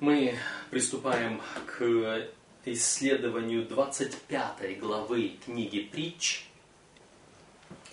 [0.00, 0.38] Мы
[0.70, 2.28] приступаем к
[2.64, 6.46] исследованию 25 главы книги «Притч»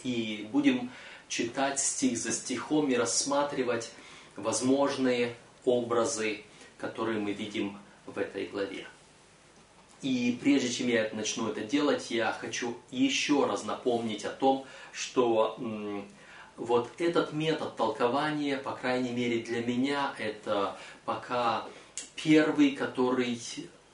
[0.03, 0.91] и будем
[1.27, 3.91] читать стих за стихом и рассматривать
[4.35, 6.43] возможные образы,
[6.77, 7.75] которые мы видим
[8.05, 8.85] в этой главе.
[10.03, 15.57] И прежде чем я начну это делать, я хочу еще раз напомнить о том, что
[16.55, 21.65] вот этот метод толкования, по крайней мере для меня, это пока
[22.15, 23.39] первый, который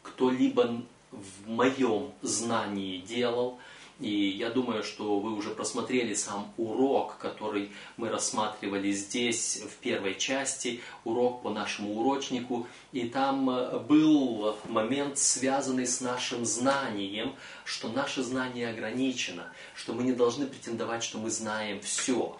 [0.03, 0.81] кто-либо
[1.11, 3.59] в моем знании делал.
[3.99, 10.15] И я думаю, что вы уже просмотрели сам урок, который мы рассматривали здесь в первой
[10.15, 12.65] части, урок по нашему урочнику.
[12.93, 20.01] И там э, был момент, связанный с нашим знанием, что наше знание ограничено, что мы
[20.01, 22.39] не должны претендовать, что мы знаем все.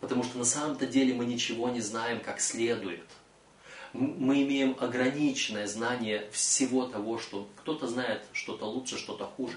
[0.00, 3.04] Потому что на самом-то деле мы ничего не знаем как следует
[3.92, 9.56] мы имеем ограниченное знание всего того, что кто-то знает что-то лучше, что-то хуже.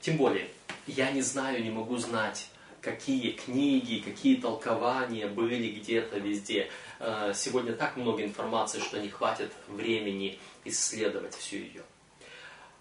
[0.00, 0.48] Тем более,
[0.86, 2.48] я не знаю, не могу знать,
[2.80, 6.70] какие книги, какие толкования были где-то везде.
[7.00, 11.82] Э, сегодня так много информации, что не хватит времени исследовать всю ее.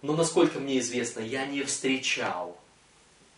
[0.01, 2.57] Но насколько мне известно, я не встречал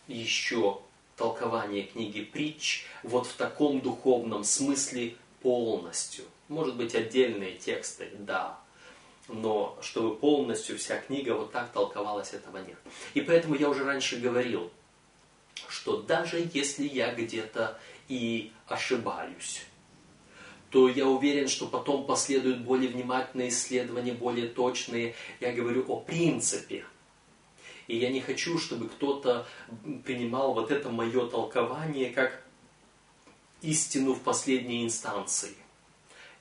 [0.08, 0.80] еще
[1.16, 6.24] толкование книги притч вот в таком духовном смысле полностью.
[6.48, 8.60] Может быть, отдельные тексты, да.
[9.28, 12.78] Но чтобы полностью вся книга вот так толковалась, этого нет.
[13.14, 14.70] И поэтому я уже раньше говорил,
[15.68, 19.64] что даже если я где-то и ошибаюсь,
[20.70, 25.14] то я уверен, что потом последуют более внимательные исследования, более точные.
[25.40, 26.84] Я говорю о принципе.
[27.88, 29.46] И я не хочу, чтобы кто-то
[30.04, 32.42] принимал вот это мое толкование как
[33.62, 35.56] истину в последней инстанции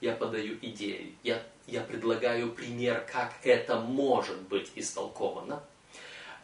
[0.01, 5.63] я подаю идею, я, я предлагаю пример, как это может быть истолковано.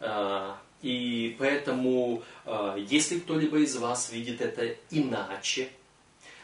[0.00, 5.70] А, и поэтому, а, если кто-либо из вас видит это иначе,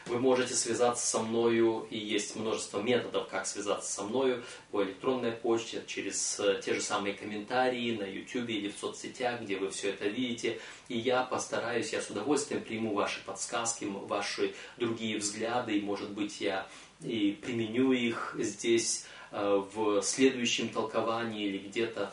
[0.09, 5.31] вы можете связаться со мною, и есть множество методов, как связаться со мною по электронной
[5.31, 9.89] почте, через э, те же самые комментарии на YouTube или в соцсетях, где вы все
[9.89, 10.59] это видите.
[10.87, 16.41] И я постараюсь, я с удовольствием приму ваши подсказки, ваши другие взгляды, и, может быть,
[16.41, 16.67] я
[17.01, 22.11] и применю их здесь э, в следующем толковании или где-то.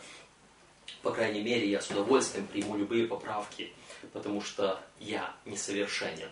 [1.02, 3.72] По крайней мере, я с удовольствием приму любые поправки,
[4.12, 6.30] потому что я несовершенен.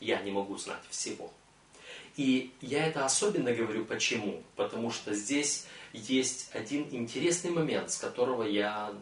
[0.00, 1.32] Я не могу знать всего.
[2.16, 4.42] И я это особенно говорю почему?
[4.56, 8.92] Потому что здесь есть один интересный момент, с которого я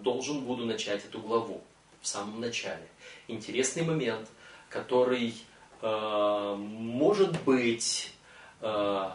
[0.00, 1.62] должен буду начать эту главу
[2.00, 2.86] в самом начале.
[3.28, 4.28] Интересный момент,
[4.68, 5.34] который
[5.84, 8.12] может быть,
[8.60, 9.10] э,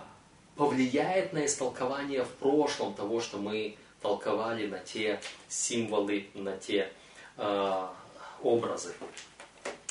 [0.55, 6.91] повлияет на истолкование в прошлом того, что мы толковали на те символы, на те
[7.37, 7.87] э,
[8.43, 8.93] образы.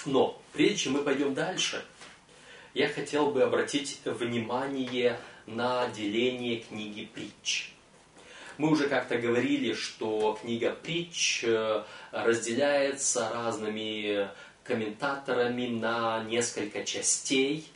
[0.07, 1.85] Но прежде чем мы пойдем дальше,
[2.75, 7.73] я хотел бы обратить внимание на деление книги притч.
[8.57, 11.45] Мы уже как-то говорили, что книга притч
[12.13, 14.29] разделяется разными
[14.69, 17.67] комментаторами на несколько частей,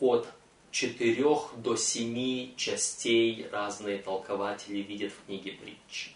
[0.00, 0.28] от
[0.70, 6.12] четырех до семи частей разные толкователи видят в книге притч.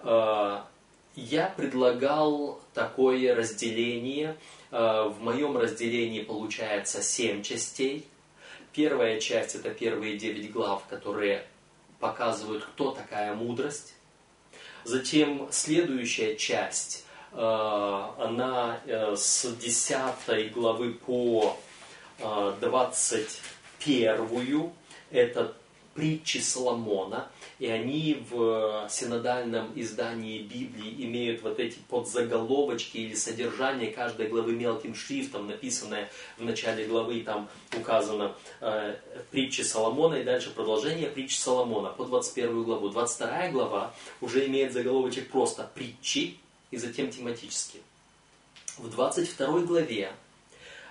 [0.00, 0.66] А,
[1.14, 4.36] я предлагал такое разделение.
[4.70, 8.06] А, в моем разделении получается семь частей.
[8.72, 11.46] Первая часть это первые девять глав, которые
[12.00, 13.94] показывают, кто такая мудрость.
[14.84, 17.03] Затем следующая часть Э,
[17.36, 21.56] она э, с 10 главы по
[22.60, 23.42] 21
[23.82, 24.70] э,
[25.10, 25.54] это
[25.94, 27.28] притчи Соломона,
[27.58, 34.94] и они в синодальном издании Библии имеют вот эти подзаголовочки или содержание каждой главы мелким
[34.94, 38.96] шрифтом, написанное в начале главы, там указано э,
[39.30, 42.88] притчи Соломона, и дальше продолжение притчи Соломона по 21 главу.
[42.88, 46.38] 22 глава уже имеет заголовочек просто «Притчи»,
[46.74, 47.78] и затем тематически.
[48.78, 50.12] В 22 главе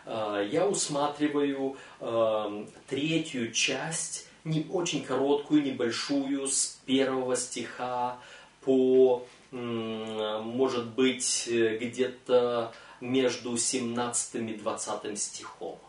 [0.05, 8.17] э, я усматриваю э, третью часть, не очень короткую, небольшую, с первого стиха
[8.61, 15.79] по, может быть, где-то между 17 и 20 стихом.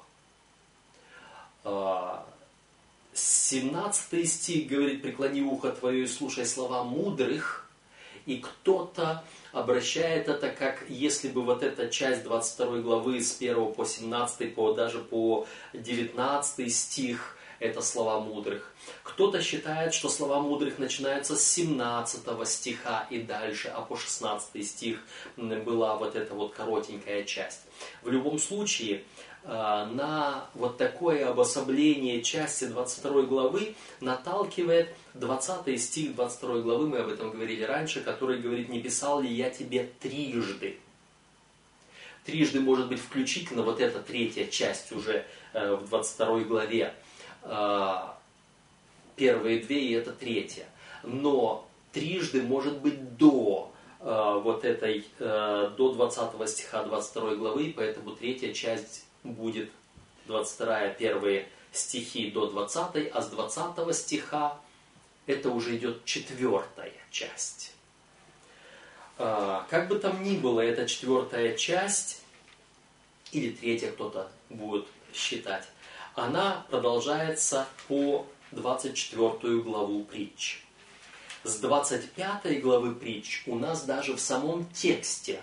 [3.15, 7.64] 17 э, стих говорит, преклони ухо твое и слушай слова мудрых,
[8.27, 9.23] и кто-то
[9.53, 14.73] обращает это как если бы вот эта часть 22 главы с 1 по 17, по,
[14.73, 18.73] даже по 19 стих, это слова мудрых.
[19.03, 24.99] Кто-то считает, что слова мудрых начинаются с 17 стиха и дальше, а по 16 стих
[25.37, 27.61] была вот эта вот коротенькая часть.
[28.03, 29.05] В любом случае,
[29.45, 37.09] э, на вот такое обособление части 22 главы наталкивает 20 стих 22 главы, мы об
[37.09, 40.79] этом говорили раньше, который говорит, не писал ли я тебе трижды.
[42.25, 46.95] Трижды может быть включительно вот эта третья часть уже э, в 22 главе.
[47.43, 47.97] Э,
[49.15, 50.67] первые две и это третья.
[51.05, 58.53] Но трижды может быть до э, вот этой, до 20 стиха 22 главы, поэтому третья
[58.53, 59.71] часть будет
[60.27, 64.59] 22 первые стихи до 20, а с 20 стиха
[65.27, 67.73] это уже идет четвертая часть.
[69.19, 72.23] А, как бы там ни было, эта четвертая часть,
[73.33, 75.65] или третья кто-то будет считать,
[76.15, 80.63] она продолжается по 24 главу притч.
[81.43, 85.43] С 25 главы притч у нас даже в самом тексте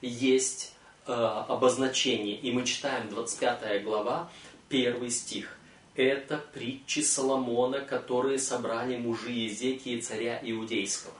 [0.00, 0.72] есть
[1.06, 4.30] э, обозначение, и мы читаем 25 глава,
[4.68, 5.55] первый стих
[5.96, 11.14] это притчи Соломона, которые собрали мужи Езекии, царя Иудейского.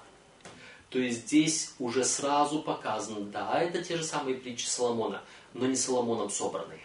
[0.90, 5.22] То есть здесь уже сразу показано, да, это те же самые притчи Соломона,
[5.54, 6.80] но не Соломоном собранные.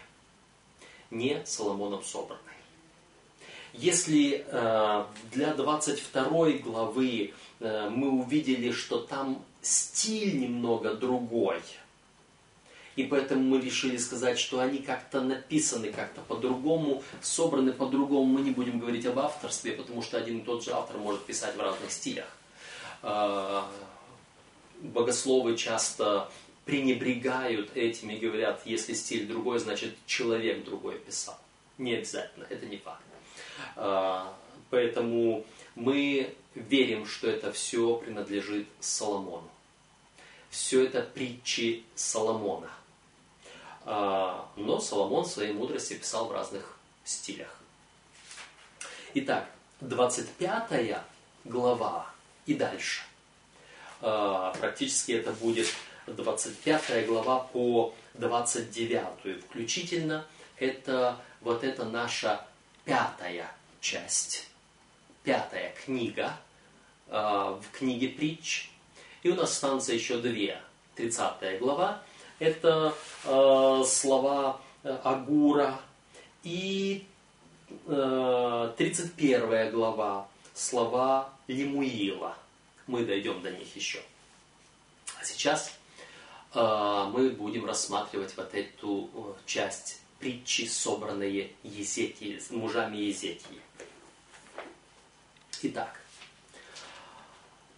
[1.10, 2.40] Не Соломоном собранные.
[3.74, 11.60] Если э, для 22 главы э, мы увидели, что там стиль немного другой–
[12.94, 18.24] и поэтому мы решили сказать, что они как-то написаны как-то по-другому, собраны по-другому.
[18.24, 21.56] Мы не будем говорить об авторстве, потому что один и тот же автор может писать
[21.56, 22.26] в разных стилях.
[23.02, 23.70] А,
[24.80, 26.30] богословы часто
[26.66, 31.38] пренебрегают этим и говорят, если стиль другой, значит человек другой писал.
[31.78, 33.02] Не обязательно, это не факт.
[33.76, 34.36] А,
[34.68, 39.48] поэтому мы верим, что это все принадлежит Соломону.
[40.50, 42.70] Все это притчи Соломона.
[43.84, 47.56] А, но Соломон своей мудрости писал в разных стилях.
[49.14, 49.48] Итак,
[49.80, 51.02] 25
[51.44, 52.06] глава
[52.46, 53.02] и дальше.
[54.00, 55.68] А, практически это будет
[56.06, 60.26] 25 глава по 29 включительно.
[60.58, 62.44] Это вот эта наша
[62.84, 63.50] пятая
[63.80, 64.48] часть,
[65.24, 66.36] пятая книга
[67.08, 68.70] а, в книге притч.
[69.22, 70.60] И у нас останутся еще две.
[70.94, 72.02] 30 глава
[72.42, 72.92] это
[73.24, 75.80] э, слова э, Агура.
[76.42, 77.06] И
[77.86, 82.36] э, 31 глава, слова Лимуила.
[82.88, 84.02] Мы дойдем до них еще.
[85.20, 85.72] А сейчас
[86.54, 93.60] э, мы будем рассматривать вот эту э, часть притчи, собранные Езекии, мужами Езекии.
[95.62, 96.00] Итак,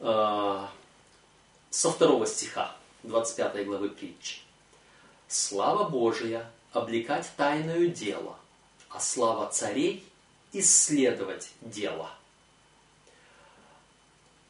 [0.00, 0.66] э,
[1.68, 4.44] со второго стиха 25 главы притчи.
[5.36, 8.38] Слава Божия облекать тайную дело,
[8.88, 10.06] а слава царей
[10.52, 12.08] исследовать дело.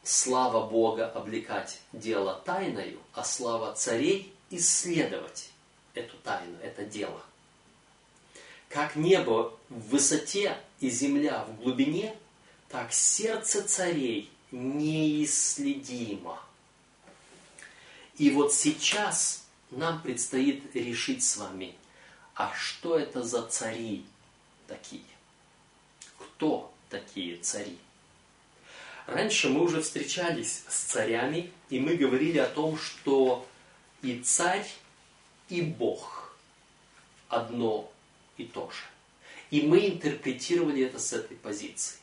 [0.03, 5.49] Слава Бога облекать дело тайною, а слава царей исследовать
[5.95, 7.23] эту тайну, это дело.
[8.69, 12.15] Как небо в высоте и земля в глубине,
[12.69, 16.38] так сердце царей неисследимо.
[18.19, 19.44] И вот сейчас
[19.76, 21.75] нам предстоит решить с вами,
[22.35, 24.04] а что это за цари
[24.66, 25.02] такие?
[26.19, 27.78] Кто такие цари?
[29.07, 33.47] Раньше мы уже встречались с царями, и мы говорили о том, что
[34.02, 34.66] и царь,
[35.49, 36.37] и Бог
[37.28, 37.93] одно
[38.37, 38.85] и то же.
[39.50, 41.99] И мы интерпретировали это с этой позиции.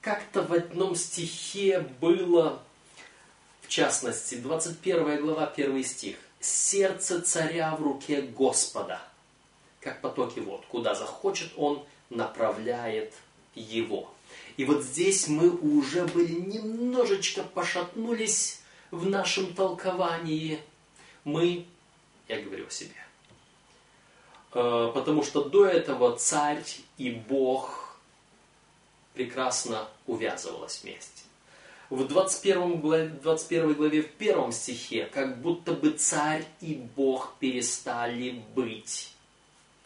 [0.00, 2.62] Как-то в одном стихе было,
[3.62, 9.00] в частности, 21 глава, 1 стих сердце царя в руке Господа,
[9.80, 10.64] как потоки вод.
[10.68, 13.14] Куда захочет, он направляет
[13.54, 14.10] его.
[14.56, 20.60] И вот здесь мы уже были немножечко пошатнулись в нашем толковании.
[21.24, 21.66] Мы,
[22.28, 22.94] я говорю о себе,
[24.52, 26.64] э, потому что до этого царь
[26.96, 27.96] и Бог
[29.14, 31.19] прекрасно увязывалось вместе
[31.90, 38.42] в 21 главе, 21 главе в первом стихе, как будто бы царь и Бог перестали
[38.54, 39.12] быть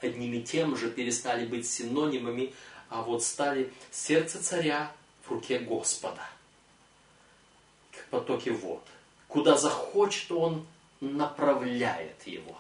[0.01, 2.55] одним и тем же, перестали быть синонимами,
[2.91, 4.93] а вот стали сердце царя
[5.25, 6.29] в руке Господа,
[7.91, 8.83] как потоки вод.
[9.27, 10.67] Куда захочет, он
[11.01, 12.57] направляет его.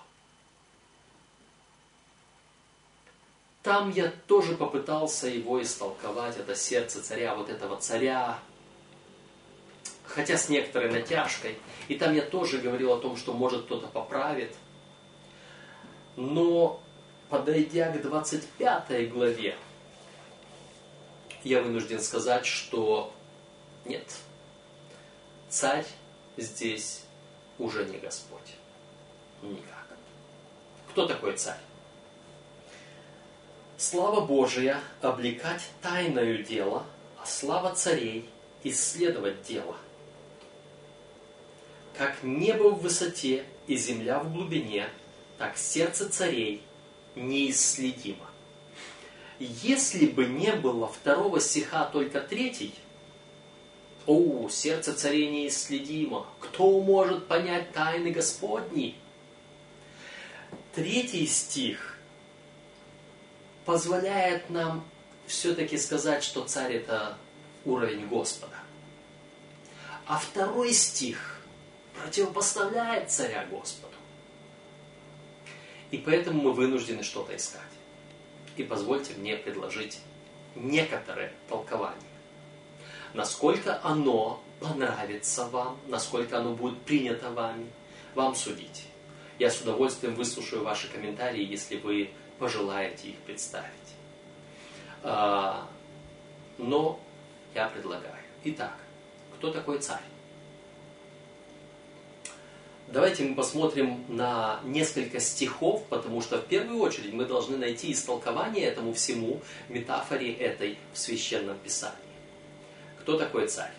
[3.65, 8.39] там я тоже попытался его истолковать, это сердце царя, вот этого царя,
[10.15, 11.59] хотя с некоторой натяжкой.
[11.89, 14.55] И там я тоже говорил о том, что может кто-то поправит.
[16.17, 16.81] Но
[17.29, 19.57] подойдя к 25 главе,
[21.43, 23.13] я вынужден сказать, что
[23.85, 24.07] нет,
[25.49, 25.87] царь
[26.37, 27.03] здесь
[27.59, 28.41] уже не Господь.
[29.43, 29.89] Никак.
[30.91, 31.59] Кто такой царь?
[33.77, 36.87] Слава Божия облекать тайною дело,
[37.21, 38.31] а слава царей
[38.63, 39.77] исследовать дело.
[41.97, 44.89] Как небо в высоте и земля в глубине,
[45.39, 46.63] так сердце царей
[47.15, 48.27] неисследимо.
[49.39, 52.75] Если бы не было второго стиха, только третий,
[54.07, 58.97] о, сердце царей неисследимо, кто может понять тайны Господни?
[60.75, 61.97] Третий стих
[63.65, 64.85] позволяет нам
[65.27, 67.17] все-таки сказать, что царь это
[67.65, 68.57] уровень Господа.
[70.07, 71.34] А второй стих
[72.03, 73.95] противопоставляет царя Господу.
[75.91, 77.63] И поэтому мы вынуждены что-то искать.
[78.57, 80.01] И позвольте мне предложить
[80.55, 82.01] некоторые толкования.
[83.13, 87.71] Насколько оно понравится вам, насколько оно будет принято вами,
[88.15, 88.87] вам судить.
[89.39, 93.71] Я с удовольствием выслушаю ваши комментарии, если вы пожелаете их представить.
[95.03, 95.69] А,
[96.59, 97.01] но
[97.55, 98.23] я предлагаю.
[98.45, 98.77] Итак,
[99.37, 100.03] кто такой царь?
[102.89, 108.67] Давайте мы посмотрим на несколько стихов, потому что в первую очередь мы должны найти истолкование
[108.67, 111.97] этому всему, метафоре этой в Священном Писании.
[113.01, 113.73] Кто такой царь?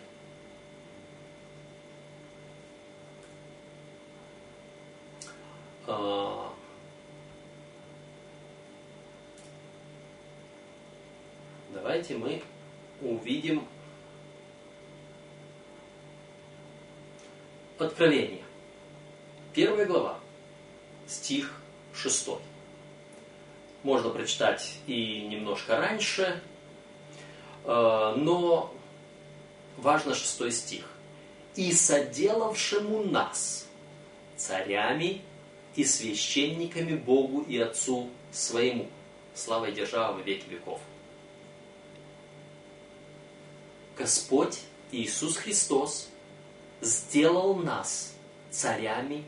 [5.87, 6.51] А,
[11.71, 12.41] давайте мы
[13.01, 13.67] увидим
[17.77, 18.44] Откровение.
[19.55, 20.19] Первая глава,
[21.07, 21.53] стих
[21.93, 22.27] 6.
[23.83, 26.41] Можно прочитать и немножко раньше,
[27.63, 28.75] э, но
[29.77, 30.83] важно шестой стих.
[31.55, 33.65] «И соделавшему нас
[34.35, 35.21] царями
[35.77, 38.89] и священниками Богу и Отцу своему,
[39.33, 40.81] слава и держава во веки веков».
[43.97, 44.59] Господь
[44.91, 46.09] Иисус Христос
[46.81, 48.13] сделал нас
[48.51, 49.23] царями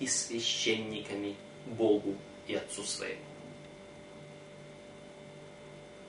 [0.00, 2.16] и священниками Богу
[2.48, 3.20] и Отцу своему.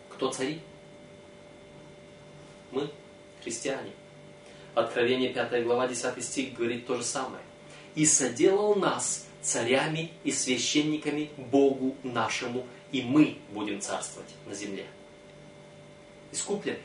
[0.09, 0.59] Кто цари?
[2.71, 2.89] Мы,
[3.43, 3.91] христиане.
[4.73, 7.43] Откровение 5 глава 10 стих говорит то же самое.
[7.93, 14.85] «И соделал нас царями и священниками Богу нашему, и мы будем царствовать на земле».
[16.31, 16.79] Искуплены.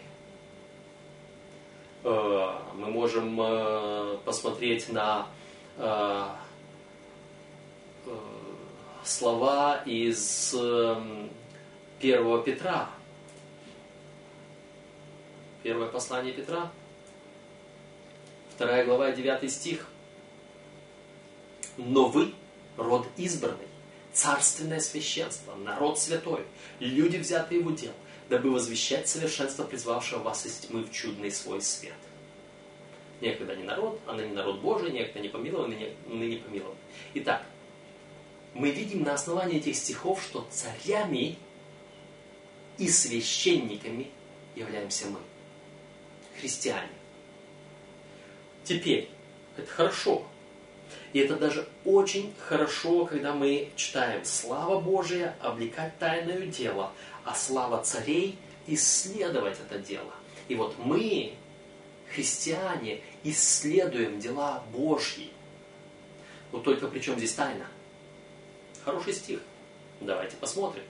[2.02, 5.28] Э, мы можем э, посмотреть на
[5.76, 6.28] э,
[9.06, 11.30] слова из 1
[12.44, 12.90] Петра.
[15.62, 16.70] Первое послание Петра,
[18.58, 19.88] 2 глава, 9 стих.
[21.76, 22.32] Но вы
[22.76, 23.68] род избранный,
[24.12, 26.44] царственное священство, народ святой,
[26.78, 27.92] люди, взятые в удел,
[28.28, 31.94] дабы возвещать совершенство призвавшего вас из тьмы в чудный свой свет.
[33.20, 36.76] Некогда не народ, а ныне народ Божий, некогда не помилован, ныне, ныне помилован.
[37.14, 37.44] Итак,
[38.58, 41.36] мы видим на основании этих стихов, что царями
[42.78, 44.10] и священниками
[44.54, 45.18] являемся мы,
[46.40, 46.88] христиане.
[48.64, 49.10] Теперь,
[49.56, 50.26] это хорошо.
[51.12, 56.92] И это даже очень хорошо, когда мы читаем «Слава Божия облекать тайное дело,
[57.24, 60.12] а слава царей исследовать это дело».
[60.48, 61.34] И вот мы,
[62.14, 65.30] христиане, исследуем дела Божьи.
[66.52, 67.66] Вот только при чем здесь тайна?
[68.86, 69.40] Хороший стих.
[70.00, 70.84] Давайте посмотрим.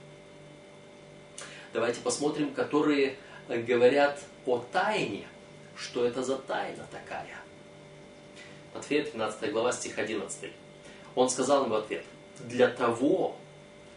[1.73, 3.17] Давайте посмотрим, которые
[3.49, 5.27] говорят о тайне.
[5.75, 7.35] Что это за тайна такая?
[8.75, 10.51] Матфея 13 глава, стих 11.
[11.15, 12.05] Он сказал им ответ,
[12.41, 13.35] для того,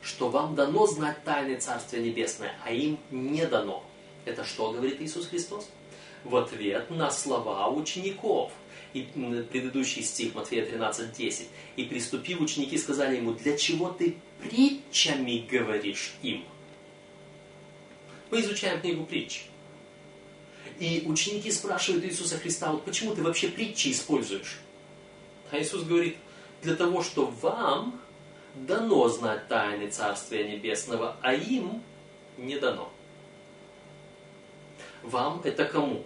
[0.00, 3.85] что вам дано знать тайны Царствия Небесное, а им не дано.
[4.25, 5.69] Это что говорит Иисус Христос?
[6.25, 8.50] В ответ на слова учеников–
[8.92, 9.02] и
[9.50, 11.47] предыдущий стих Матфея 13.10.
[11.76, 16.44] «И приступив, ученики сказали ему, для чего ты притчами говоришь им?»
[18.30, 19.47] Мы изучаем книгу притч.
[20.78, 24.61] И ученики спрашивают Иисуса Христа, вот почему ты вообще притчи используешь?
[25.50, 26.16] А Иисус говорит,
[26.62, 28.00] для того, что вам
[28.54, 31.82] дано знать тайны Царствия Небесного, а им
[32.38, 32.90] не дано.
[35.02, 36.04] Вам это кому?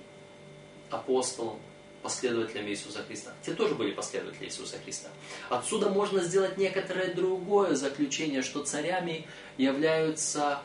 [0.90, 1.58] Апостолам,
[2.04, 3.32] последователям Иисуса Христа.
[3.42, 5.08] Те тоже были последователи Иисуса Христа.
[5.48, 10.60] Отсюда можно сделать некоторое другое заключение, что царями являются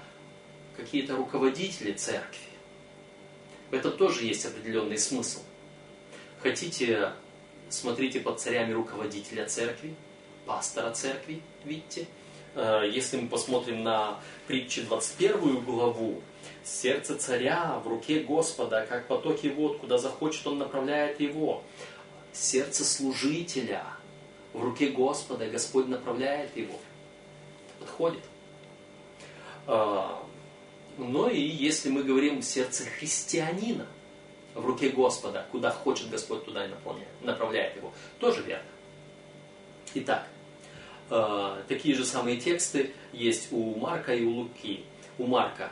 [0.76, 2.50] какие-то руководители церкви.
[3.72, 5.40] В этом тоже есть определенный смысл.
[6.42, 7.14] Хотите,
[7.70, 9.96] смотрите под царями руководителя церкви,
[10.46, 12.06] пастора церкви, видите?
[12.56, 16.22] Э, если мы посмотрим на притчи 21 главу,
[16.64, 21.64] сердце царя в руке Господа, как потоки вод, куда захочет, он направляет его.
[22.32, 23.84] Сердце служителя
[24.54, 26.80] в руке Господа, Господь направляет его.
[27.80, 28.24] Подходит.
[29.68, 30.16] Э,
[30.98, 33.88] но и если мы говорим сердце христианина
[34.54, 36.70] в руке Господа, куда хочет Господь, туда и
[37.22, 38.66] направляет его, тоже верно.
[39.94, 40.28] Итак,
[41.68, 44.84] такие же самые тексты есть у Марка и у Луки.
[45.18, 45.72] У Марка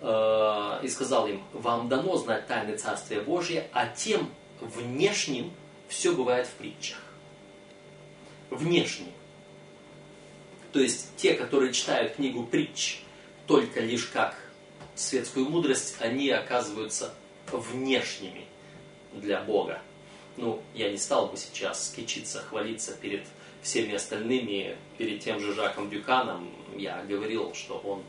[0.00, 5.52] э, и сказал им, вам дано знать тайны Царствия Божия, а тем внешним
[5.88, 6.98] все бывает в притчах.
[8.50, 9.12] Внешним.
[10.72, 13.02] То есть те, которые читают книгу притч
[13.46, 14.36] только лишь как
[14.94, 17.14] светскую мудрость, они оказываются
[17.50, 18.44] внешними
[19.12, 19.82] для Бога.
[20.36, 23.26] Ну, я не стал бы сейчас кичиться, хвалиться перед
[23.62, 26.50] всеми остальными, перед тем же Жаком Дюканом.
[26.76, 28.02] Я говорил, что он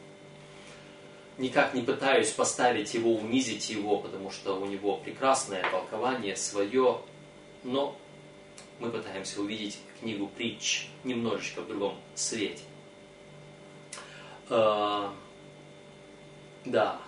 [1.37, 7.01] никак не пытаюсь поставить его, унизить его, потому что у него прекрасное толкование свое,
[7.63, 7.97] но
[8.79, 12.63] мы пытаемся увидеть книгу притч немножечко в другом свете.
[14.49, 15.13] А,
[16.65, 16.99] да.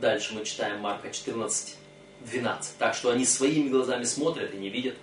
[0.00, 1.76] Дальше мы читаем Марка 14,
[2.20, 2.78] 12.
[2.78, 4.96] Так что они своими глазами смотрят и не видят,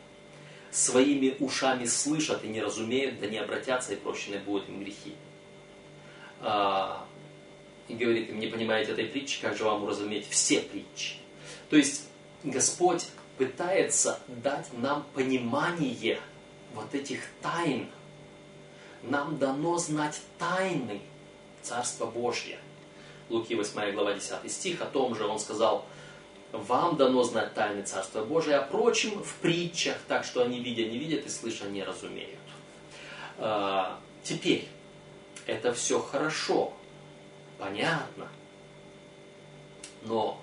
[0.72, 5.16] своими ушами слышат и не разумеют, да не обратятся, и прощены будут им грехи.
[6.42, 7.06] А,
[7.88, 11.16] и говорит им, не понимаете этой притчи, как же вам уразуметь все притчи?
[11.70, 12.08] То есть
[12.44, 16.20] Господь пытается дать нам понимание
[16.74, 17.90] вот этих тайн.
[19.04, 21.02] Нам дано знать тайны
[21.62, 22.60] Царства Божьего.
[23.30, 25.86] Луки 8 глава 10 стих, о том же он сказал,
[26.52, 30.98] вам дано знать тайны Царства Божия, а прочим в притчах, так что они видя не
[30.98, 32.40] видят и слыша не разумеют.
[33.38, 34.68] А, теперь,
[35.46, 36.74] это все хорошо,
[37.58, 38.28] понятно,
[40.04, 40.42] но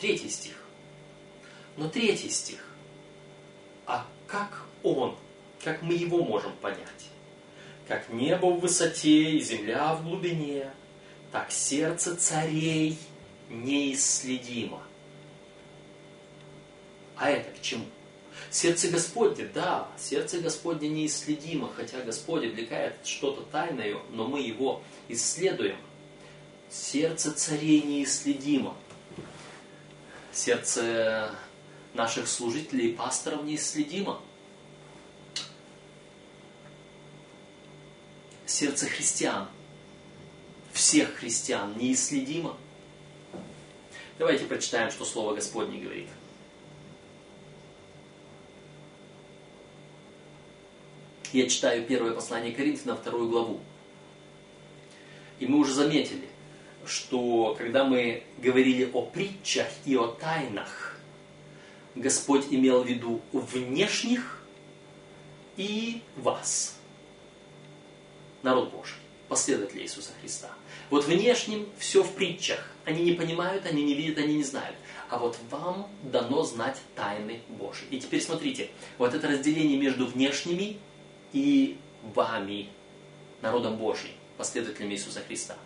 [0.00, 0.62] третий стих,
[1.76, 2.64] но третий стих,
[3.86, 5.16] а как он,
[5.62, 6.78] как мы его можем понять?
[7.88, 10.70] Как небо в высоте и земля в глубине–
[11.32, 12.98] так сердце царей
[13.52, 14.82] неисследимо.
[17.16, 17.84] А это к чему?
[18.50, 25.76] Сердце Господне, да, сердце Господне неисследимо, хотя Господь облекает что-то тайное, но мы его исследуем.
[26.70, 28.76] Сердце царей неисследимо.
[30.32, 31.34] Сердце
[31.94, 34.20] наших служителей и пасторов неисследимо.
[38.46, 39.48] Сердце христиан–
[40.72, 42.56] всех христиан неисследимо.
[44.18, 46.08] Давайте прочитаем, что Слово Господне говорит.
[51.32, 53.60] Я читаю первое послание Коринфянам, вторую главу.
[55.40, 56.28] И мы уже заметили,
[56.84, 60.96] что когда мы говорили о притчах и о тайнах,
[61.94, 64.42] Господь имел в виду внешних
[65.56, 66.76] и вас,
[68.42, 69.01] народ Божий,
[69.32, 70.50] последователи Иисуса Христа.
[70.90, 72.70] Вот внешним все в притчах.
[72.84, 74.76] Они не понимают, они не видят, они не знают.
[75.08, 77.86] А вот вам дано знать тайны Божьи.
[77.90, 78.68] И теперь смотрите,
[78.98, 80.76] вот это разделение между внешними
[81.32, 81.78] и
[82.14, 82.68] вами,
[83.40, 85.56] народом Божьим, последователями Иисуса Христа.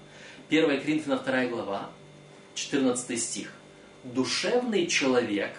[0.49, 1.91] 1 Коринфянам 2 глава,
[2.55, 3.53] 14 стих.
[4.05, 5.57] Душевный человек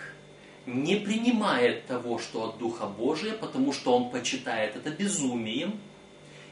[0.65, 5.78] не принимает того, что от Духа Божия, потому что он почитает это безумием,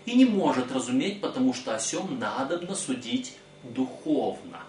[0.06, 4.62] и не может разуметь, потому что о сем надобно судить духовно.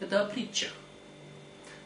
[0.00, 0.72] Это о притчах.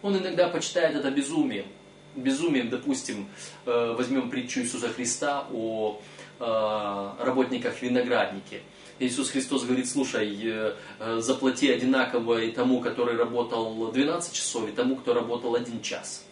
[0.03, 1.67] Он иногда почитает это безумием.
[2.15, 3.29] Безумием, допустим,
[3.67, 6.01] э, возьмем притчу Иисуса Христа о
[6.39, 8.63] э, работниках винограднике.
[9.01, 10.75] Иисус Христос говорит, слушай, э,
[11.21, 16.25] заплати одинаково и тому, который работал 12 часов, и тому, кто работал один час.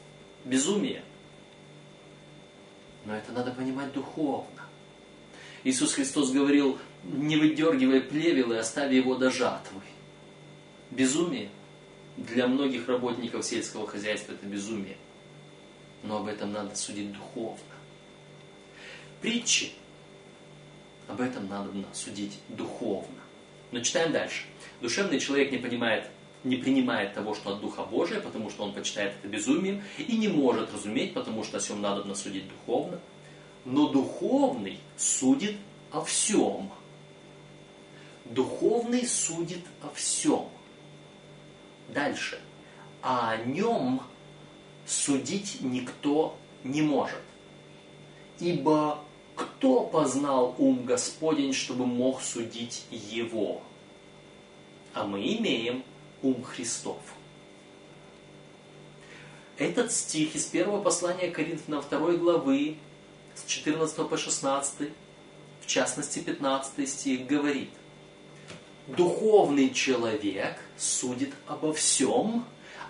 [0.44, 1.02] Безумие.
[3.04, 4.61] Но это надо понимать духовно.
[5.64, 9.80] Иисус Христос говорил, не выдергивай плевел и оставь его до жатвы.
[10.90, 11.50] Безумие.
[12.16, 14.96] Для многих работников сельского хозяйства это безумие.
[16.02, 17.62] Но об этом надо судить духовно.
[19.20, 19.72] Притчи.
[21.08, 23.20] Об этом надо судить духовно.
[23.70, 24.44] Но читаем дальше.
[24.80, 26.10] Душевный человек не понимает,
[26.44, 30.28] не принимает того, что от Духа Божия, потому что он почитает это безумием, и не
[30.28, 33.00] может разуметь, потому что о всем надо судить духовно.
[33.64, 35.56] Но духовный судит
[35.90, 36.70] о всем.
[38.24, 40.48] Духовный судит о всем.
[41.88, 42.40] Дальше.
[43.02, 44.00] А о нем
[44.86, 47.22] судить никто не может.
[48.38, 48.98] Ибо
[49.36, 53.62] кто познал ум Господень, чтобы мог судить его?
[54.94, 55.84] А мы имеем
[56.22, 56.98] ум Христов.
[59.58, 62.76] Этот стих из первого послания Коринфянам 2 главы
[63.34, 64.90] с 14 по 16,
[65.60, 67.70] в частности 15 стих, говорит,
[68.86, 72.44] духовный человек судит обо всем,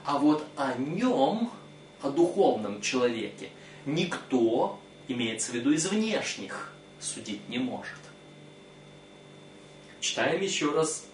[0.04, 1.50] а вот о нем,
[2.00, 3.50] о духовном человеке,
[3.86, 4.78] никто,
[5.08, 7.98] имеется в виду из внешних, судить не может.
[10.00, 11.06] Читаем еще раз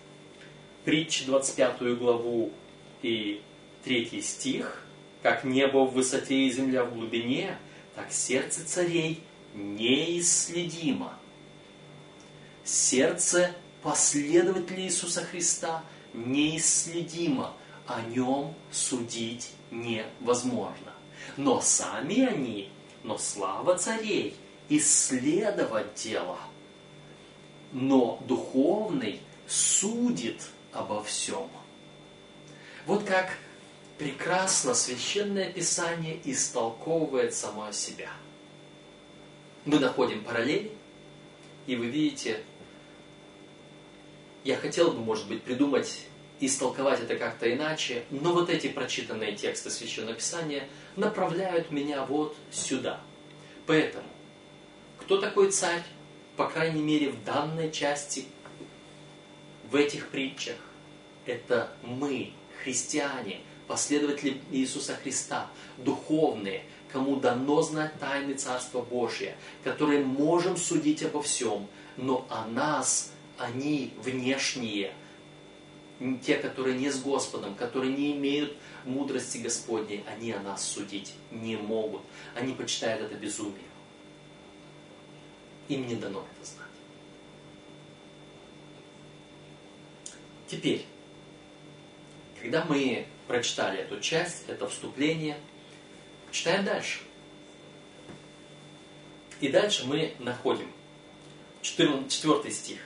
[0.84, 2.50] притчи 25 главу
[3.02, 3.42] и
[3.84, 4.82] 3 стих.
[5.22, 7.58] «Как небо в высоте и земля в глубине,
[7.98, 11.18] так сердце царей неисследимо».
[12.62, 15.82] Сердце последователей Иисуса Христа
[16.14, 17.54] неисследимо,
[17.88, 20.92] о нем судить невозможно.
[21.36, 22.70] Но сами они,
[23.02, 24.36] но слава царей,
[24.68, 26.38] исследовать дело.
[27.72, 31.48] Но духовный судит обо всем.
[32.86, 33.38] Вот как
[33.98, 38.10] прекрасно Священное Писание истолковывает само себя.
[39.64, 40.70] Мы находим параллели,
[41.66, 42.40] и вы видите,
[44.44, 46.06] я хотел бы, может быть, придумать
[46.40, 53.00] истолковать это как-то иначе, но вот эти прочитанные тексты Священного Писания направляют меня вот сюда.
[53.66, 54.06] Поэтому,
[55.00, 55.82] кто такой царь,
[56.36, 58.26] по крайней мере, в данной части,
[59.70, 60.56] в этих притчах?
[61.26, 62.32] Это мы,
[62.62, 71.22] христиане, последователи Иисуса Христа, духовные, кому дано знать тайны Царства Божия, которые можем судить обо
[71.22, 74.92] всем, но о нас они внешние–
[76.22, 81.56] те, которые не с Господом, которые не имеют мудрости Господней, они о нас судить не
[81.56, 82.02] могут.
[82.34, 83.56] Они почитают это безумие.
[85.68, 86.66] Им не дано это знать.
[90.46, 90.86] Теперь,
[92.40, 95.38] когда мы прочитали эту часть, это вступление,
[96.30, 97.00] читаем дальше.
[99.40, 100.70] И дальше мы находим
[101.62, 102.80] 4 стих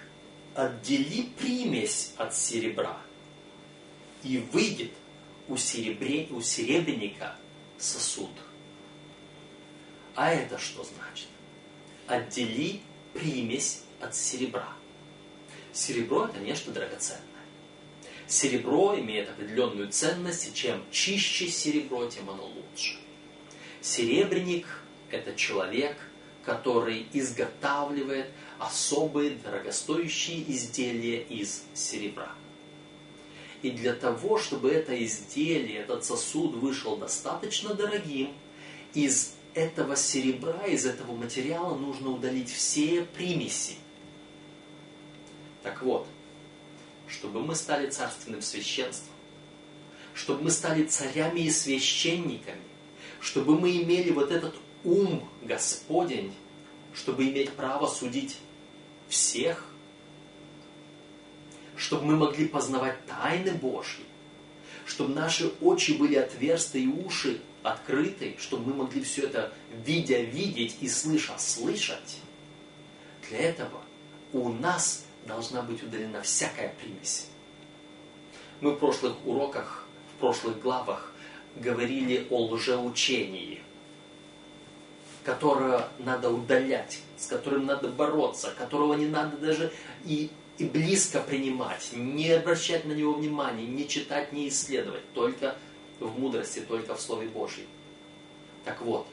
[0.54, 2.98] отдели примесь от серебра,
[4.22, 4.92] и выйдет
[5.48, 7.36] у, серебре, у серебряника
[7.78, 8.30] сосуд.
[10.14, 11.28] А это что значит?
[12.06, 12.80] Отдели
[13.14, 14.68] примесь от серебра.
[15.72, 17.31] Серебро это нечто драгоценное.
[18.26, 22.96] Серебро имеет определенную ценность, и чем чище серебро, тем оно лучше.
[23.80, 24.66] Серебряник–
[25.10, 25.96] это человек,
[26.44, 28.26] который изготавливает
[28.58, 32.32] особые дорогостоящие изделия из серебра.
[33.62, 38.34] И для того, чтобы это изделие, этот сосуд вышел достаточно дорогим,
[38.94, 43.74] из этого серебра, из этого материала нужно удалить все примеси.
[45.62, 46.06] Так вот,
[47.12, 49.14] чтобы мы стали царственным священством,
[50.14, 52.62] чтобы мы стали царями и священниками,
[53.20, 56.32] чтобы мы имели вот этот ум Господень,
[56.94, 58.38] чтобы иметь право судить
[59.08, 59.66] всех,
[61.76, 64.04] чтобы мы могли познавать тайны Божьи,
[64.86, 69.52] чтобы наши очи были отверсты и уши открыты, чтобы мы могли все это,
[69.84, 72.18] видя, видеть и слыша, слышать.
[73.28, 73.82] Для этого
[74.32, 77.28] у нас должна быть удалена всякая примесь.
[78.60, 81.12] Мы в прошлых уроках, в прошлых главах
[81.56, 83.62] говорили о лжеучении–
[85.24, 89.72] которое надо удалять, с которым надо бороться, которого не надо даже
[90.04, 95.56] и, и близко принимать, не обращать на него внимания, не читать, не исследовать, только
[96.00, 97.66] в мудрости, только в Слове Божьем.
[98.64, 99.06] Так вот,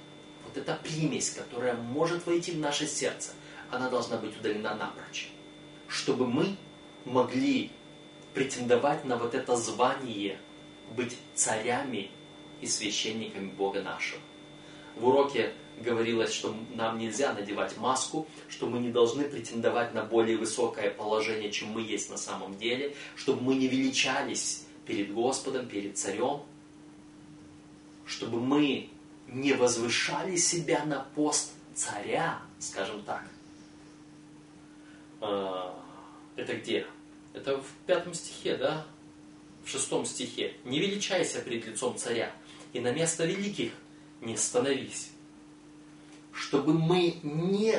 [0.45, 3.32] вот эта примесь, которая может войти в наше сердце,
[3.69, 5.30] она должна быть удалена напрочь,
[5.89, 6.56] чтобы мы
[7.06, 7.71] могли
[8.34, 10.39] претендовать на вот это звание,
[10.95, 12.12] быть царями
[12.62, 14.21] и священниками Бога нашего.
[14.95, 20.38] В уроке говорилось, что нам нельзя надевать маску, что мы не должны претендовать на более
[20.38, 25.97] высокое положение, чем мы есть на самом деле, чтобы мы не величались перед Господом, перед
[25.97, 26.41] Царем,
[28.06, 28.89] чтобы мы
[29.28, 33.23] не возвышали себя на пост царя, скажем так.
[36.39, 36.88] Это где?
[37.34, 38.88] Это в пятом стихе, да?
[39.65, 40.56] В шестом стихе.
[40.63, 42.32] «Не величайся пред лицом царя,
[42.71, 43.73] и на место великих
[44.21, 45.12] не становись».
[46.32, 47.75] Чтобы мы не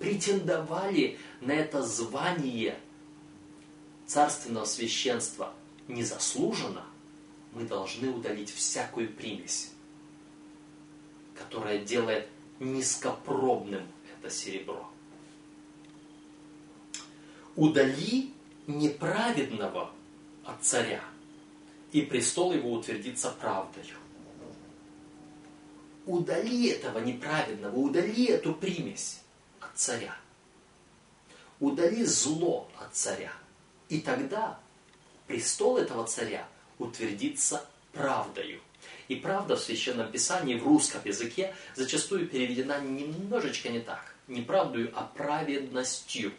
[0.00, 2.76] претендовали на это звание
[4.06, 5.54] царственного священства
[5.86, 6.84] незаслуженно,
[7.52, 9.70] мы должны удалить всякую примесь,
[11.36, 12.28] которая делает
[12.58, 13.86] низкопробным
[14.18, 14.90] это серебро.
[17.56, 18.32] Удали
[18.66, 19.90] неправедного
[20.44, 21.02] от царя,
[21.92, 23.96] и престол его утвердится правдою.
[26.06, 29.20] Удали этого неправедного, удали эту примесь
[29.60, 30.16] от царя.
[31.60, 33.32] Удали зло от царя.
[33.88, 34.58] И тогда
[35.26, 36.46] престол этого царя
[36.78, 38.60] утвердится правдою.
[39.08, 44.14] И правда в Священном Писании в русском языке зачастую переведена немножечко не так.
[44.26, 46.32] Не правдою, а праведностью.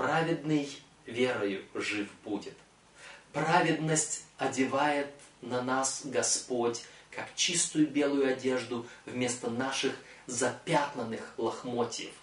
[0.00, 0.66] Праведный
[1.04, 2.56] верою жив будет.
[3.34, 5.08] Праведность одевает
[5.42, 9.94] на нас Господь, как чистую белую одежду вместо наших
[10.26, 12.14] запятнанных лохмотьев.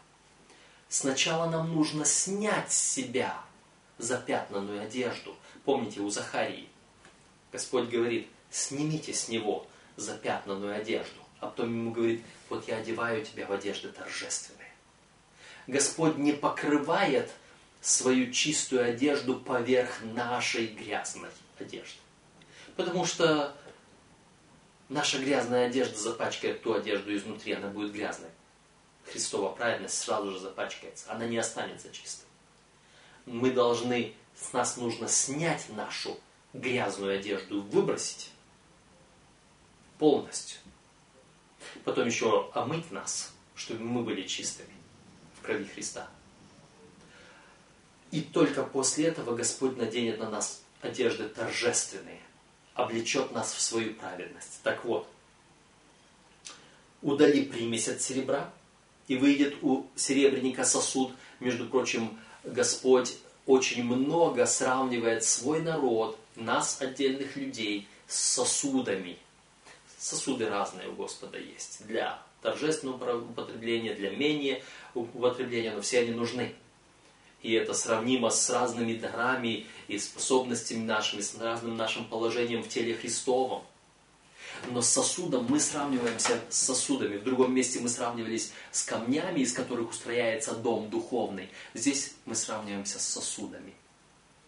[0.89, 3.39] Сначала нам нужно снять с себя
[3.99, 5.35] запятнанную одежду.
[5.63, 6.67] Помните у Захарии?
[7.51, 11.19] Господь говорит, снимите с него запятнанную одежду.
[11.41, 14.71] А потом ему говорит, вот я одеваю тебя в одежды торжественные.
[15.67, 17.29] Господь не покрывает
[17.81, 21.99] свою чистую одежду поверх нашей грязной одежды.
[22.75, 23.55] Потому что
[24.89, 28.29] наша грязная одежда запачкает ту одежду изнутри, она будет грязной.
[29.11, 32.25] Христова праведность сразу же запачкается, она не останется чистой.
[33.25, 36.19] Мы должны, с нас нужно снять нашу
[36.53, 38.31] грязную одежду, выбросить
[39.97, 40.59] полностью.
[41.83, 44.73] Потом еще омыть нас, чтобы мы были чистыми
[45.37, 46.09] в крови Христа.
[48.11, 52.21] И только после этого Господь наденет на нас одежды торжественные,
[52.73, 54.59] облечет нас в свою праведность.
[54.63, 55.07] Так вот,
[57.01, 58.51] удали примесь от серебра,
[59.07, 61.13] и выйдет у серебряника сосуд.
[61.39, 63.15] Между прочим, Господь
[63.45, 69.17] очень много сравнивает свой народ, нас, отдельных людей, с сосудами.
[69.97, 71.85] Сосуды разные у Господа есть.
[71.87, 76.53] Для торжественного употребления, для менее употребления, но все они нужны
[77.41, 82.95] и это сравнимо с разными дарами и способностями нашими, с разным нашим положением в теле
[82.95, 83.63] Христовом.
[84.71, 87.17] Но с сосудом мы сравниваемся с сосудами.
[87.17, 91.49] В другом месте мы сравнивались с камнями, из которых устрояется дом духовный.
[91.73, 93.73] Здесь мы сравниваемся с сосудами,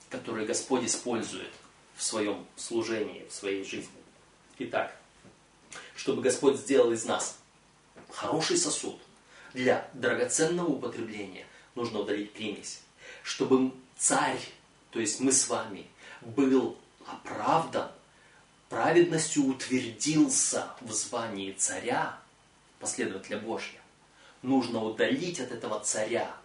[0.10, 1.52] которые Господь использует
[1.96, 3.90] в своем служении, в своей жизни.
[4.58, 4.96] Итак,
[5.96, 7.38] чтобы Господь сделал из нас
[8.10, 9.00] хороший сосуд
[9.54, 11.46] для драгоценного употребления,
[11.80, 12.82] нужно удалить примесь.
[13.24, 14.40] Чтобы царь,
[14.92, 15.88] то есть мы с вами,
[16.22, 17.90] был оправдан,
[18.68, 22.20] праведностью утвердился в звании царя,
[22.80, 23.82] последователя Божьего,
[24.42, 26.36] нужно удалить от этого царя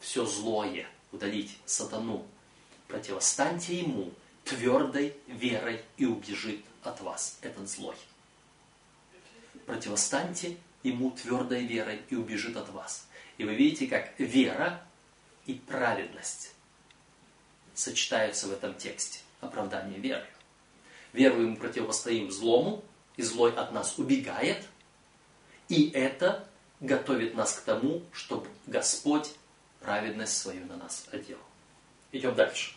[0.00, 2.26] все злое, удалить сатану.
[2.86, 4.12] Противостаньте ему
[4.44, 7.96] твердой верой и убежит от вас этот злой.
[9.66, 13.07] Противостаньте ему твердой верой и убежит от вас.
[13.38, 14.82] И вы видите, как вера
[15.46, 16.54] и праведность
[17.74, 19.20] сочетаются в этом тексте.
[19.40, 20.26] Оправдание веры.
[21.12, 22.84] Верою мы противостоим злому,
[23.16, 24.66] и злой от нас убегает.
[25.68, 26.48] И это
[26.80, 29.30] готовит нас к тому, чтобы Господь
[29.80, 31.38] праведность свою на нас одел.
[32.12, 32.74] Идем дальше.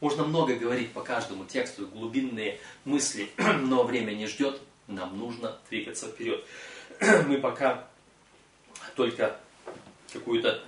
[0.00, 6.08] Можно много говорить по каждому тексту, глубинные мысли, но время не ждет, нам нужно двигаться
[6.08, 6.44] вперед.
[7.26, 7.88] Мы пока
[8.96, 9.40] только
[10.14, 10.62] какую-то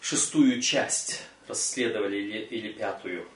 [0.00, 3.28] шестую часть расследовали или, или пятую.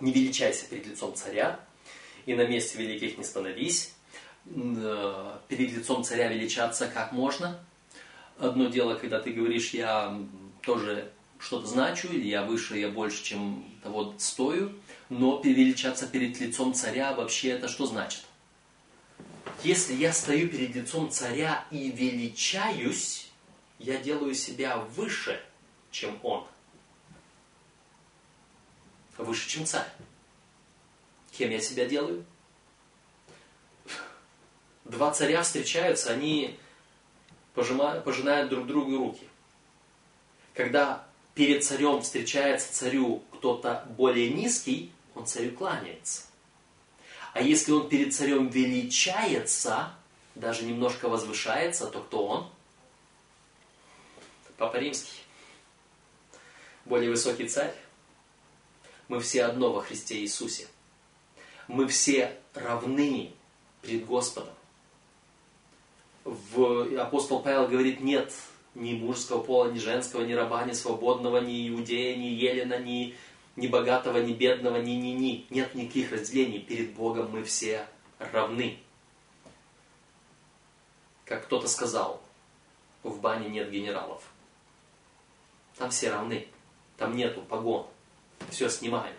[0.00, 1.60] Не величайся перед лицом царя,
[2.26, 3.94] и на месте великих не становись.
[4.46, 7.64] Э, перед лицом царя величаться как можно.
[8.38, 10.20] Одно дело, когда ты говоришь, я
[10.62, 14.72] тоже что-то значу, или я выше, я больше, чем того стою,
[15.08, 18.24] но величаться перед лицом царя вообще это что значит?
[19.62, 23.23] Если я стою перед лицом царя и величаюсь,
[23.84, 25.40] я делаю себя выше,
[25.90, 26.46] чем он.
[29.18, 29.88] Выше, чем царь.
[31.32, 32.24] Кем я себя делаю?
[34.84, 36.58] Два царя встречаются, они
[37.54, 39.28] пожимают, пожинают друг другу руки.
[40.54, 46.22] Когда перед царем встречается царю кто-то более низкий, он царю кланяется.
[47.34, 49.92] А если он перед царем величается,
[50.34, 52.53] даже немножко возвышается, то кто он?
[54.56, 55.22] Папа Римский.
[56.84, 57.74] более высокий царь.
[59.08, 60.68] Мы все одно во Христе Иисусе.
[61.66, 63.32] Мы все равны
[63.82, 64.54] перед Господом.
[66.24, 68.32] В, апостол Павел говорит, нет
[68.74, 73.14] ни мужского пола, ни женского, ни раба, ни свободного, ни иудея, ни елена, ни,
[73.56, 75.46] ни богатого, ни бедного, ни ни ни.
[75.50, 76.60] Нет никаких разделений.
[76.60, 77.86] Перед Богом мы все
[78.18, 78.78] равны.
[81.24, 82.22] Как кто-то сказал,
[83.02, 84.22] в бане нет генералов.
[85.76, 86.48] Там все равны.
[86.96, 87.86] Там нету погон.
[88.50, 89.18] Все снимают.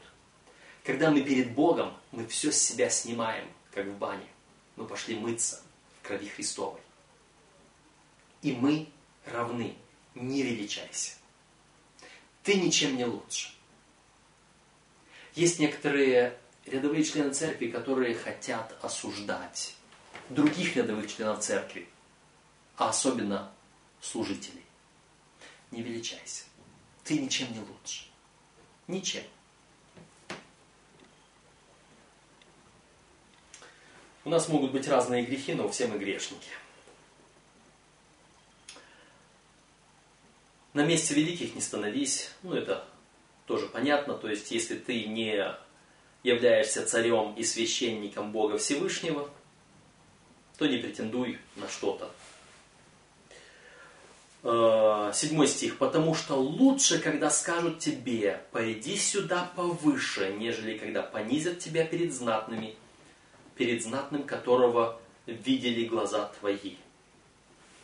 [0.83, 4.27] Когда мы перед Богом, мы все с себя снимаем, как в бане.
[4.75, 5.61] Мы пошли мыться
[5.99, 6.81] в крови Христовой.
[8.41, 8.87] И мы
[9.25, 9.75] равны.
[10.13, 11.13] Не величайся.
[12.43, 13.49] Ты ничем не лучше.
[15.33, 19.75] Есть некоторые рядовые члены церкви, которые хотят осуждать
[20.29, 21.87] других рядовых членов церкви,
[22.77, 23.51] а особенно
[24.01, 24.63] служителей.
[25.71, 26.44] Не величайся.
[27.05, 28.05] Ты ничем не лучше.
[28.87, 29.23] Ничем.
[34.23, 36.49] У нас могут быть разные грехи, но все мы грешники.
[40.73, 42.31] На месте великих не становись.
[42.41, 42.87] Ну, это
[43.45, 44.15] тоже понятно.
[44.15, 45.55] То есть, если ты не
[46.23, 49.29] являешься царем и священником Бога Всевышнего,
[50.57, 52.11] то не претендуй на что-то.
[54.47, 55.79] Э, седьмой стих.
[55.79, 62.75] «Потому что лучше, когда скажут тебе, пойди сюда повыше, нежели когда понизят тебя перед знатными,
[63.55, 66.75] перед знатным которого видели глаза твои.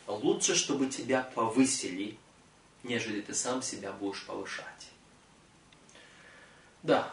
[0.06, 2.16] Лучше, чтобы тебя повысили,
[2.84, 4.86] нежели ты сам себя будешь повышать».
[6.84, 7.12] Да,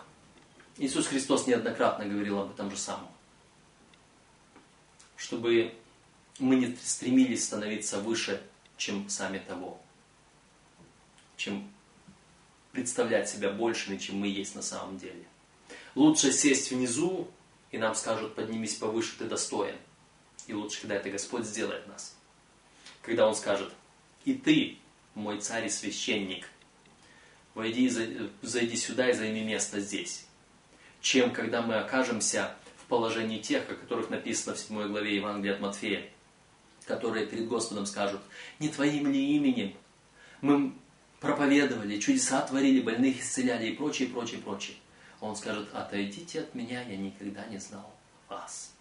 [0.78, 3.10] Иисус Христос неоднократно говорил об этом же самом.
[5.18, 5.74] Чтобы
[6.38, 8.44] мы не стремились становиться выше,
[8.80, 9.80] чем сами того.
[11.38, 11.72] Чем
[12.72, 15.24] представлять себя большими, чем мы есть на самом деле.
[15.94, 17.30] Лучше сесть внизу,
[17.70, 19.76] и нам скажут, поднимись повыше, ты достоин.
[20.48, 22.16] И лучше, когда это Господь сделает нас.
[23.04, 23.72] Когда Он скажет,
[24.26, 24.80] и ты,
[25.14, 26.50] мой царь и священник,
[27.54, 27.88] войди,
[28.42, 30.26] зайди сюда и займи место здесь
[31.02, 35.62] чем когда мы окажемся в положении тех, о которых написано в 7 главе Евангелия от
[35.62, 36.10] Матфея,
[36.90, 38.20] которые перед Господом скажут,
[38.58, 39.76] не Твоим ли именем
[40.42, 40.74] мы
[41.20, 44.76] проповедовали, чудеса творили, больных исцеляли и прочее, прочее, прочее.
[45.22, 47.94] Он скажет, отойдите от меня, я никогда не знал
[48.28, 48.74] вас.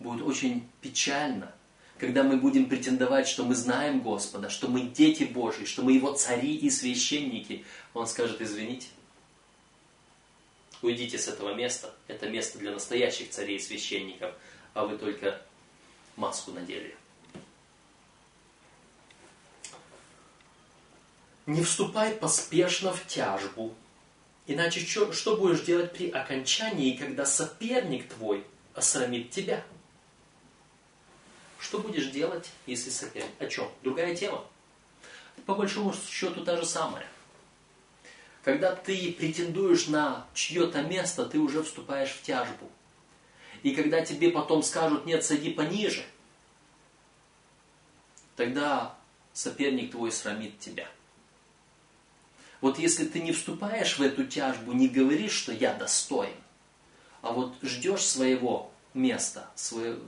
[0.00, 1.54] Будет очень печально,
[1.98, 6.14] когда мы будем претендовать, что мы знаем Господа, что мы дети Божьи, что мы Его
[6.14, 7.64] цари и священники.
[7.92, 8.88] Он скажет, извините,
[10.82, 11.94] Уйдите с этого места.
[12.08, 14.34] Это место для настоящих царей и священников,
[14.74, 15.40] а вы только
[16.16, 16.96] маску надели.
[21.46, 23.74] Не вступай поспешно в тяжбу,
[24.46, 29.62] иначе что, что будешь делать при окончании, когда соперник твой осрамит тебя?
[31.58, 33.30] Что будешь делать, если соперник?
[33.38, 33.70] О чем?
[33.82, 34.44] Другая тема.
[35.46, 37.06] По большому счету та же самая.
[38.42, 42.70] Когда ты претендуешь на чье-то место, ты уже вступаешь в тяжбу.
[43.64, 46.04] И когда тебе потом скажут, нет, сади пониже,
[48.36, 48.94] тогда
[49.32, 50.86] соперник твой срамит тебя.
[52.60, 56.36] Вот если ты не вступаешь в эту тяжбу, не говоришь, что я достоин,
[57.22, 59.98] а вот ждешь своего места, свое,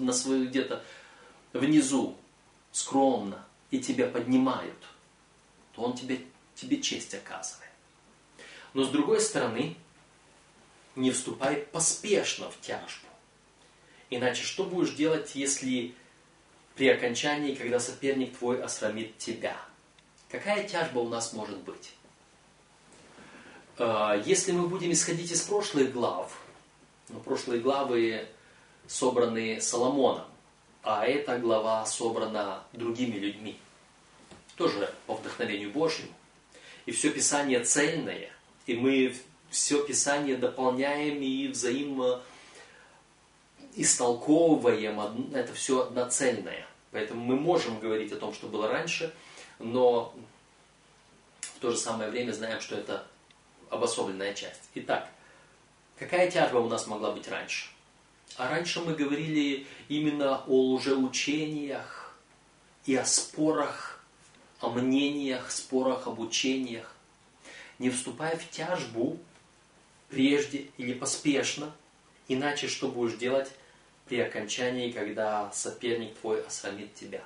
[0.00, 0.84] на свою где-то
[1.52, 2.16] внизу,
[2.72, 4.82] скромно, и тебя поднимают,
[5.72, 6.20] то он тебе,
[6.56, 7.70] тебе честь оказывает.
[8.72, 9.76] Но с другой стороны,
[10.96, 13.08] не вступай поспешно в тяжбу.
[14.10, 15.94] Иначе что будешь делать, если
[16.76, 19.56] при окончании, когда соперник твой осрамит тебя?
[20.28, 21.92] Какая тяжба у нас может быть?
[23.78, 26.38] А, если мы будем исходить из прошлых глав,
[27.08, 28.26] ну, прошлые главы
[28.86, 30.26] собраны Соломоном,
[30.82, 33.58] а эта глава собрана другими людьми,
[34.56, 36.12] тоже по вдохновению Божьему.
[36.86, 38.30] И все Писание цельное,
[38.66, 39.16] и мы
[39.54, 42.20] все Писание дополняем и взаимо
[43.76, 46.66] истолковываем, это все одноцельное.
[46.90, 49.14] Поэтому мы можем говорить о том, что было раньше,
[49.60, 50.12] но
[51.40, 53.06] в то же самое время знаем, что это
[53.70, 54.62] обособленная часть.
[54.74, 55.08] Итак,
[55.98, 57.70] какая тяжба у нас могла быть раньше?
[58.36, 62.16] А раньше мы говорили именно о лжеучениях
[62.86, 64.04] и о спорах,
[64.60, 66.94] о мнениях, спорах, об учениях
[67.78, 69.18] не вступая в тяжбу
[70.14, 71.74] прежде или поспешно,
[72.28, 73.50] иначе что будешь делать,
[74.06, 77.22] при окончании, когда соперник твой осрамит тебя.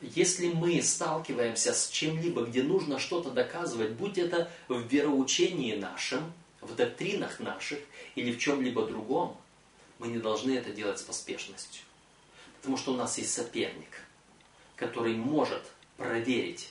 [0.00, 6.74] Если мы сталкиваемся с чем-либо, где нужно что-то доказывать, будь это в вероучении нашем, в
[6.74, 7.78] доктринах наших
[8.14, 9.36] или в чем-либо другом,
[9.98, 11.84] мы не должны это делать с поспешностью.
[12.58, 14.00] Потому что у нас есть соперник,
[14.76, 15.62] который может
[15.98, 16.70] проверить.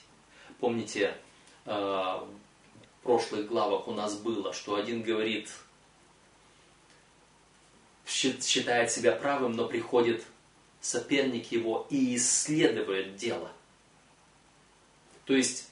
[0.60, 1.16] Помните,
[1.66, 2.20] э,
[3.04, 5.50] прошлых главах у нас было, что один говорит,
[8.06, 10.24] считает себя правым, но приходит
[10.82, 13.52] соперник его и исследует дело.
[15.26, 15.70] То есть,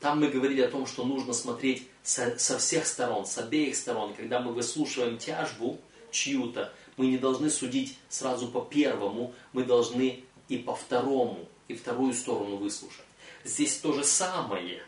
[0.00, 4.12] там мы говорили о том, что нужно смотреть со, со всех сторон, с обеих сторон.
[4.14, 5.78] Когда мы выслушиваем тяжбу
[6.10, 12.12] чью-то, мы не должны судить сразу по первому, мы должны и по второму, и вторую
[12.12, 13.04] сторону выслушать.
[13.44, 14.82] Здесь то же самое.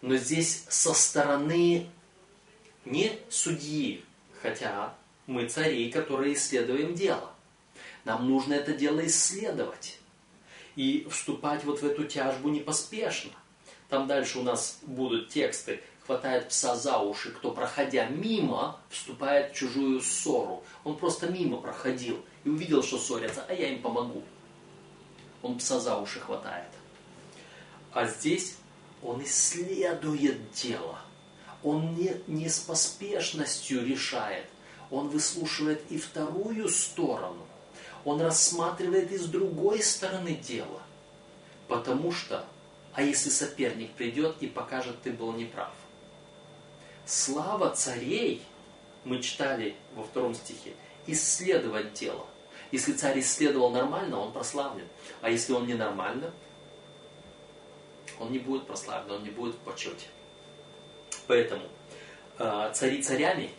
[0.00, 1.88] Но здесь со стороны
[2.84, 4.04] не судьи,
[4.42, 4.94] хотя
[5.26, 7.30] мы цари, которые исследуем дело.
[8.04, 9.98] Нам нужно это дело исследовать
[10.76, 13.32] и вступать вот в эту тяжбу непоспешно.
[13.88, 15.82] Там дальше у нас будут тексты.
[16.06, 20.64] Хватает пса за уши, кто, проходя мимо, вступает в чужую ссору.
[20.84, 24.22] Он просто мимо проходил и увидел, что ссорятся, а я им помогу.
[25.42, 26.70] Он пса за уши хватает.
[27.92, 28.56] А здесь
[29.02, 30.98] он исследует дело.
[31.62, 34.46] Он не, не с поспешностью решает.
[34.90, 37.46] Он выслушивает и вторую сторону.
[38.04, 40.80] Он рассматривает и с другой стороны дело.
[41.66, 42.44] Потому что,
[42.94, 45.72] а если соперник придет и покажет, ты был неправ.
[47.04, 48.42] Слава царей,
[49.04, 50.74] мы читали во втором стихе,
[51.06, 52.26] исследовать дело.
[52.70, 54.86] Если царь исследовал нормально, он прославлен.
[55.20, 56.32] А если он ненормально,
[58.18, 60.06] он не будет прославлен, он не будет в почете.
[61.26, 61.64] Поэтому
[62.38, 63.50] э, цари царями,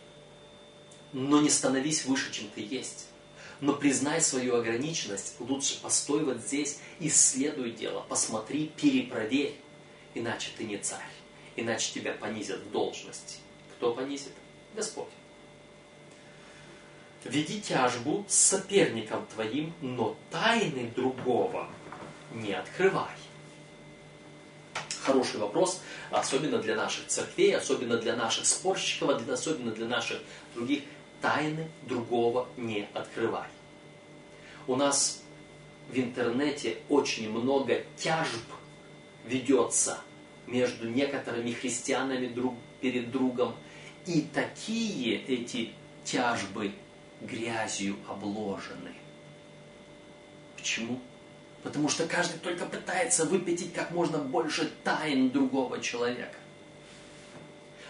[1.13, 3.07] но не становись выше, чем ты есть.
[3.61, 9.55] Но признай свою ограниченность, лучше постой вот здесь, исследуй дело, посмотри, перепроверь,
[10.13, 11.11] иначе ты не царь,
[11.57, 13.39] иначе тебя понизят в должности.
[13.75, 14.31] Кто понизит?
[14.75, 15.09] Господь.
[17.25, 21.69] Веди тяжбу с соперником твоим, но тайны другого
[22.33, 23.11] не открывай.
[25.03, 25.81] Хороший вопрос,
[26.11, 30.19] особенно для наших церквей, особенно для наших спорщиков, особенно для наших
[30.53, 30.83] других
[31.21, 33.47] тайны другого не открывай.
[34.67, 35.21] У нас
[35.89, 38.43] в интернете очень много тяжб
[39.25, 39.99] ведется
[40.47, 43.55] между некоторыми христианами друг перед другом.
[44.05, 45.73] И такие эти
[46.03, 46.71] тяжбы
[47.21, 48.93] грязью обложены.
[50.55, 50.99] Почему?
[51.63, 56.37] Потому что каждый только пытается выпятить как можно больше тайн другого человека.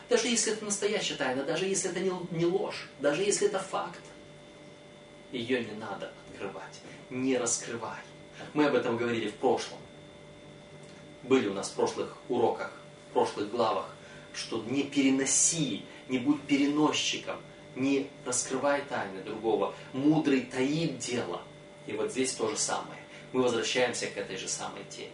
[0.09, 4.01] Даже если это настоящая тайна, даже если это не, ложь, даже если это факт,
[5.31, 6.79] ее не надо открывать,
[7.11, 7.99] не раскрывай.
[8.53, 9.77] Мы об этом говорили в прошлом.
[11.23, 12.73] Были у нас в прошлых уроках,
[13.09, 13.93] в прошлых главах,
[14.33, 17.39] что не переноси, не будь переносчиком,
[17.75, 19.75] не раскрывай тайны другого.
[19.93, 21.43] Мудрый таит дело.
[21.85, 22.98] И вот здесь то же самое.
[23.31, 25.11] Мы возвращаемся к этой же самой теме.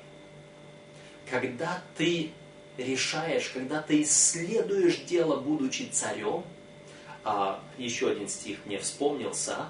[1.30, 2.32] Когда ты
[2.78, 6.43] решаешь, когда ты исследуешь дело, будучи царем,
[7.24, 9.70] а, еще один стих мне вспомнился,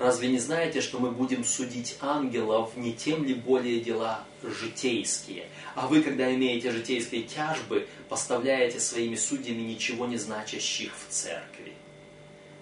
[0.00, 5.46] Разве не знаете, что мы будем судить ангелов не тем ли более дела житейские?
[5.74, 11.74] А вы, когда имеете житейские тяжбы, поставляете своими судьями ничего не значащих в церкви.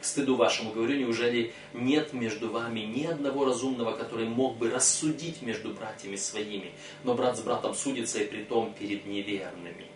[0.00, 5.40] К стыду вашему говорю, неужели нет между вами ни одного разумного, который мог бы рассудить
[5.40, 6.72] между братьями своими,
[7.04, 9.86] но брат с братом судится и при том перед неверными?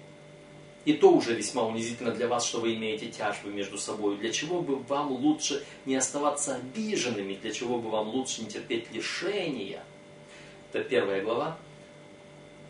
[0.84, 4.16] И то уже весьма унизительно для вас, что вы имеете тяжбы между собой.
[4.16, 7.34] Для чего бы вам лучше не оставаться обиженными?
[7.34, 9.84] Для чего бы вам лучше не терпеть лишения?
[10.72, 11.56] Это первая глава.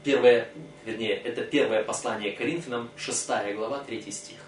[0.05, 0.49] Первое,
[0.85, 4.39] вернее, это первое послание Коринфянам, шестая глава, третий стих.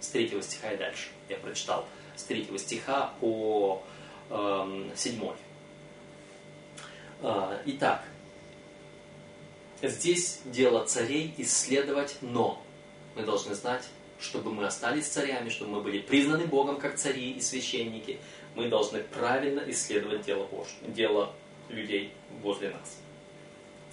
[0.00, 1.08] С третьего стиха и дальше.
[1.28, 3.82] Я прочитал с третьего стиха по
[4.30, 5.20] э, 7.
[7.22, 8.04] Э, итак,
[9.82, 12.62] здесь дело царей исследовать, но
[13.18, 13.82] мы должны знать,
[14.20, 18.18] чтобы мы остались царями, чтобы мы были признаны Богом как цари и священники,
[18.54, 21.34] мы должны правильно исследовать дело Божье, дело
[21.68, 22.12] людей
[22.42, 22.98] возле нас.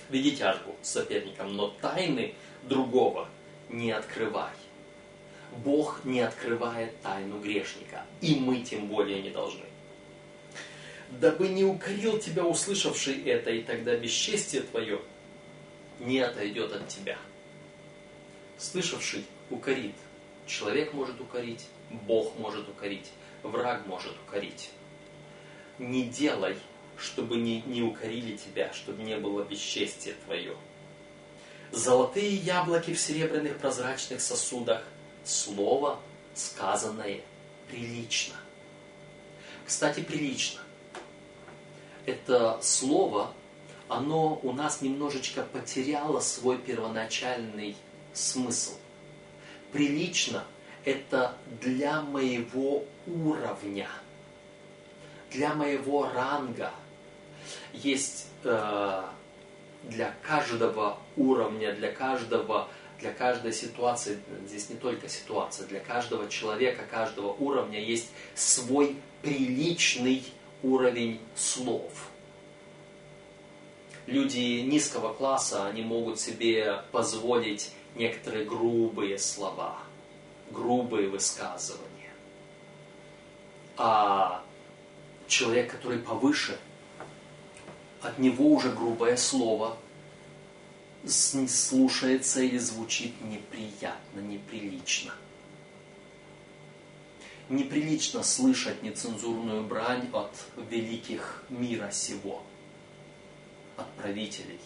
[0.09, 3.27] Веди тяжбу с соперником, но тайны другого
[3.69, 4.53] не открывай.
[5.63, 9.65] Бог не открывает тайну грешника, и мы тем более не должны.
[11.09, 15.01] Дабы не укорил тебя услышавший это, и тогда бесчестие твое
[15.99, 17.17] не отойдет от тебя.
[18.57, 19.95] Слышавший укорит.
[20.47, 23.11] Человек может укорить, Бог может укорить,
[23.43, 24.69] враг может укорить.
[25.79, 26.57] Не делай,
[26.97, 30.55] чтобы не, не укорили тебя, чтобы не было бесчестия твое.
[31.71, 34.83] Золотые яблоки в серебряных прозрачных сосудах.
[35.25, 35.99] Слово,
[36.35, 37.21] сказанное,
[37.67, 38.35] прилично.
[39.65, 40.61] Кстати, прилично.
[42.05, 43.33] Это слово,
[43.87, 47.75] оно у нас немножечко потеряло свой первоначальный
[48.15, 48.73] смысл.
[49.71, 50.45] Прилично–
[50.85, 53.89] это для моего уровня,
[55.31, 56.71] для моего ранга.
[57.73, 59.03] Есть э,
[59.83, 66.83] для каждого уровня, для каждого для каждой ситуации, здесь не только ситуация, для каждого человека,
[66.89, 70.23] каждого уровня есть свой приличный
[70.63, 72.09] уровень слов.
[74.07, 79.79] Люди низкого класса, они могут себе позволить некоторые грубые слова,
[80.51, 82.11] грубые высказывания.
[83.77, 84.43] А
[85.27, 86.59] человек, который повыше,
[88.01, 89.77] от него уже грубое слово
[91.05, 95.13] слушается или звучит неприятно, неприлично.
[97.49, 100.33] Неприлично слышать нецензурную брань от
[100.69, 102.41] великих мира сего,
[103.77, 104.59] от правителей,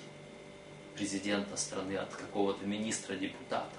[0.99, 3.77] президента страны, от какого-то министра, депутата.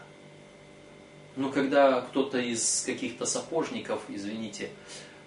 [1.36, 4.70] Но когда кто-то из каких-то сапожников, извините,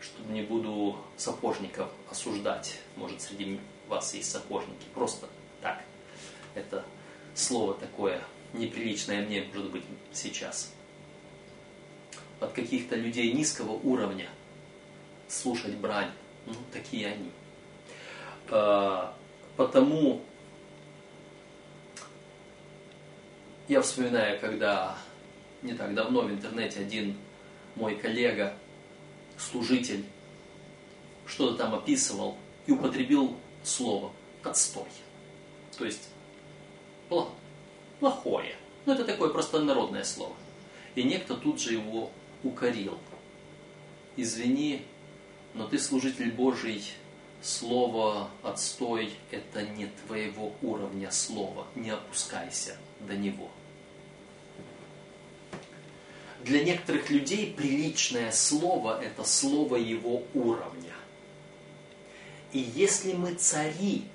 [0.02, 5.30] что не буду сапожников осуждать, может среди вас есть сапожники, просто
[5.62, 5.84] так,
[6.56, 6.84] это
[7.36, 8.24] слово такое
[8.54, 10.74] неприличное мне, может быть, сейчас.
[12.40, 14.30] От каких-то людей низкого уровня
[15.28, 16.12] слушать брань.
[16.48, 17.32] Ну, такие они.
[18.50, 19.16] А,
[19.56, 20.24] потому
[23.68, 24.98] я вспоминаю, когда
[25.62, 27.18] не так давно в интернете один
[27.76, 28.54] мой коллега,
[29.38, 30.06] служитель,
[31.26, 32.38] что-то там описывал
[32.68, 34.12] и употребил слово
[34.44, 34.88] «отстой».
[35.78, 36.10] То есть
[38.00, 38.56] плохое.
[38.86, 40.36] Ну, это такое просто народное слово.
[40.96, 42.12] И некто тут же его
[42.44, 42.98] укорил.
[44.18, 44.86] Извини,
[45.54, 46.84] но ты служитель Божий,
[47.44, 51.68] слово отстой– это не твоего уровня слова.
[51.76, 53.52] Не опускайся до него.
[56.44, 60.94] Для некоторых людей приличное слово– это слово его уровня.
[62.52, 64.06] И если мы цари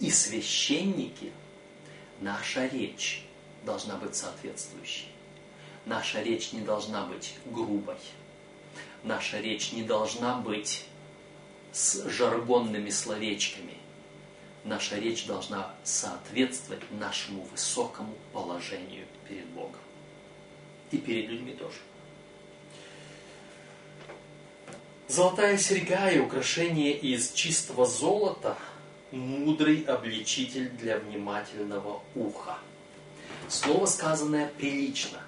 [0.00, 1.32] и священники–
[2.20, 3.24] Наша речь
[3.64, 5.08] должна быть соответствующей.
[5.84, 7.98] Наша речь не должна быть грубой.
[9.02, 10.86] Наша речь не должна быть
[11.76, 13.74] с жаргонными словечками.
[14.64, 19.80] Наша речь должна соответствовать нашему высокому положению перед Богом.
[20.90, 21.76] И перед людьми тоже.
[25.06, 28.56] Золотая серьга и украшение из чистого золота–
[29.12, 32.58] мудрый обличитель для внимательного уха.
[33.48, 35.20] Слово сказанное прилично.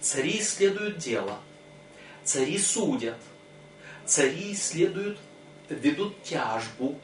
[0.00, 1.38] Цари исследуют дело,
[2.24, 3.18] цари судят,
[4.10, 5.18] цари исследуют,
[5.68, 6.98] ведут тяжбу.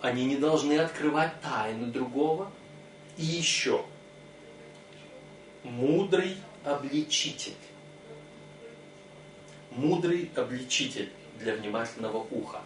[0.00, 2.50] Они не должны открывать тайны другого.
[3.18, 3.84] И еще,
[5.62, 7.54] мудрый обличитель.
[9.70, 12.62] Мудрый обличитель для внимательного уха.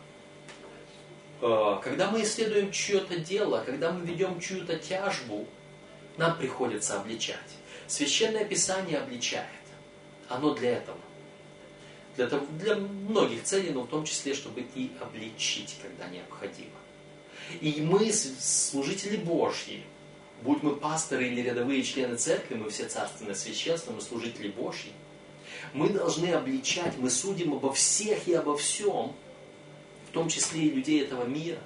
[1.42, 5.46] Э, когда мы исследуем чье-то дело, когда мы ведем чью-то тяжбу,
[6.16, 7.50] нам приходится обличать.
[7.88, 9.46] Священное Писание обличает.
[10.28, 10.98] Оно для этого.
[12.16, 16.70] Для, для многих целей, но в том числе, чтобы и обличить, когда необходимо.
[17.60, 19.84] И мы, служители Божьи,
[20.42, 24.92] будь мы пасторы или рядовые члены церкви, мы все царственное священство, мы служители Божьи,
[25.72, 29.14] мы должны обличать, мы судим обо всех и обо всем–
[30.16, 31.58] том числе и людей этого мира.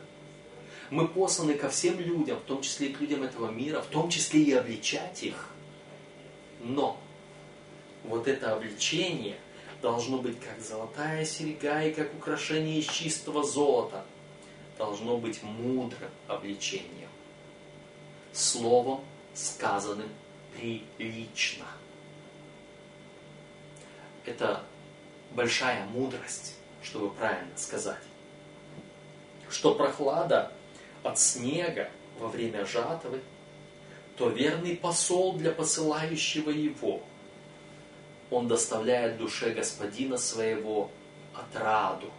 [0.91, 4.11] Мы посланы ко всем людям, в том числе и к людям этого мира, в том
[4.11, 5.51] числе и обличать их.
[6.65, 7.01] Но
[8.03, 9.37] вот это обличение
[9.83, 14.05] должно быть как золотая серега и как украшение из чистого золота.
[14.79, 17.09] Должно быть мудрым обличением.
[18.33, 19.05] Словом,
[19.35, 20.09] сказанным
[20.57, 21.67] прилично.
[24.25, 24.65] Это
[25.33, 28.01] большая мудрость, чтобы правильно сказать
[29.51, 30.53] что прохлада
[31.03, 33.21] от снега во время жатвы,
[34.17, 37.03] то верный посол для посылающего его.
[38.31, 40.91] Он доставляет душе господина своего
[41.35, 42.11] отраду.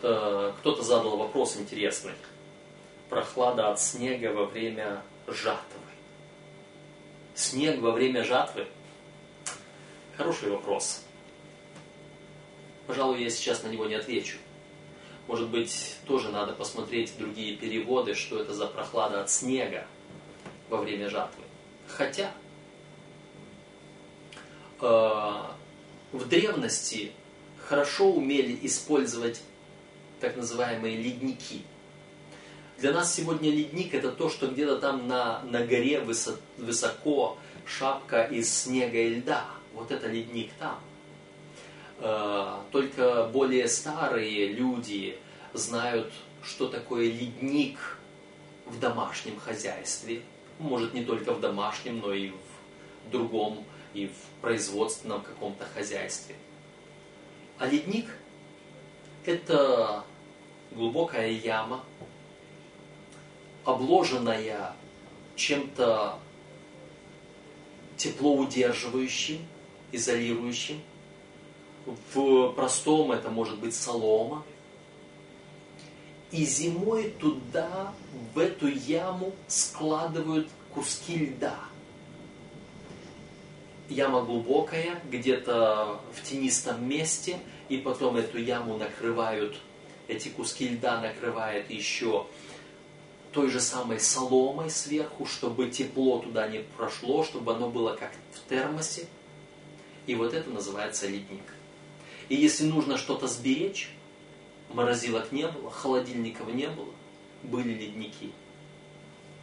[0.00, 2.12] Кто-то задал вопрос интересный.
[3.08, 5.78] прохлада от снега во время жатвы?
[7.34, 8.66] Снег во время жатвы?
[10.16, 11.02] Хороший вопрос.
[12.86, 14.38] Пожалуй, я сейчас на него не отвечу.
[15.28, 19.86] Может быть, тоже надо посмотреть другие переводы, что это за прохлада от снега
[20.68, 21.44] во время жатвы.
[21.86, 22.41] Хотя э,
[24.82, 27.12] в древности
[27.66, 29.42] хорошо умели использовать
[30.20, 31.62] так называемые ледники.
[32.78, 38.24] Для нас сегодня ледник это то, что где-то там на, на горе высо, высоко шапка
[38.24, 39.44] из снега и льда.
[39.72, 40.80] Вот это ледник там.
[42.00, 45.16] Э, только более старые люди
[45.52, 46.12] знают,
[46.42, 47.78] что такое ледник
[48.66, 50.22] в домашнем хозяйстве.
[50.58, 53.64] Может не только в домашнем, но и в другом,
[53.94, 56.34] и в производственном каком-то хозяйстве.
[57.58, 58.06] А ледник–
[59.24, 60.04] это
[60.72, 61.84] глубокая яма,
[63.64, 64.74] обложенная
[65.36, 66.18] чем-то
[67.96, 69.46] теплоудерживающим,
[69.92, 70.80] изолирующим.
[72.14, 74.44] В простом это может быть солома.
[76.30, 77.92] И зимой туда,
[78.34, 81.58] в эту яму, складывают куски льда.
[83.88, 89.56] Яма глубокая, где-то в тенистом месте, и потом эту яму накрывают,
[90.08, 92.26] эти куски льда накрывают еще
[93.32, 98.48] той же самой соломой сверху, чтобы тепло туда не прошло, чтобы оно было как в
[98.48, 99.06] термосе.
[100.06, 101.44] И вот это называется ледник.
[102.28, 103.90] И если нужно что-то сберечь,
[104.70, 106.92] морозилок не было, холодильников не было,
[107.42, 108.32] были ледники.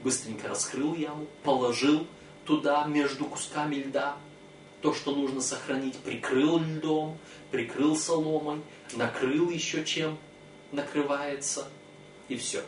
[0.03, 2.07] Быстренько раскрыл яму, положил
[2.45, 4.17] туда между кусками льда
[4.81, 7.17] то, что нужно сохранить, прикрыл льдом,
[7.51, 8.61] прикрыл соломой,
[8.93, 10.17] накрыл еще чем
[10.71, 11.67] накрывается,
[12.27, 12.63] и все.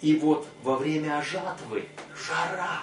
[0.00, 2.82] И вот во время жатвы жара.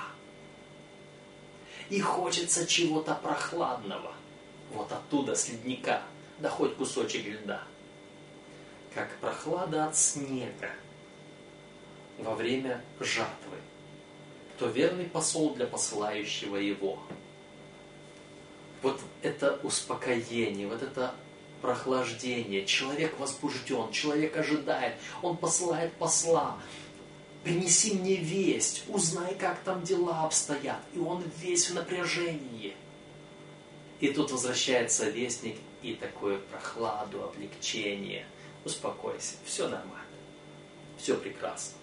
[1.90, 4.14] И хочется чего-то прохладного.
[4.74, 6.02] Вот оттуда, с ледника,
[6.40, 7.64] да хоть кусочек льда.
[8.94, 10.72] Как прохлада от снега
[12.18, 13.58] во время жатвы.
[14.58, 17.00] То верный посол для посылающего его.
[18.86, 21.16] Вот это успокоение, вот это
[21.60, 22.68] прохлаждение.
[22.68, 26.56] Человек возбужден, человек ожидает, он посылает посла
[27.44, 30.82] принеси мне весть, узнай, как там дела обстоят.
[30.94, 32.76] И он весь в напряжении.
[34.00, 38.28] И тут возвращается вестник и такое прохладу, облегчение.
[38.66, 40.06] Успокойся, все нормально,
[41.00, 41.80] все прекрасно.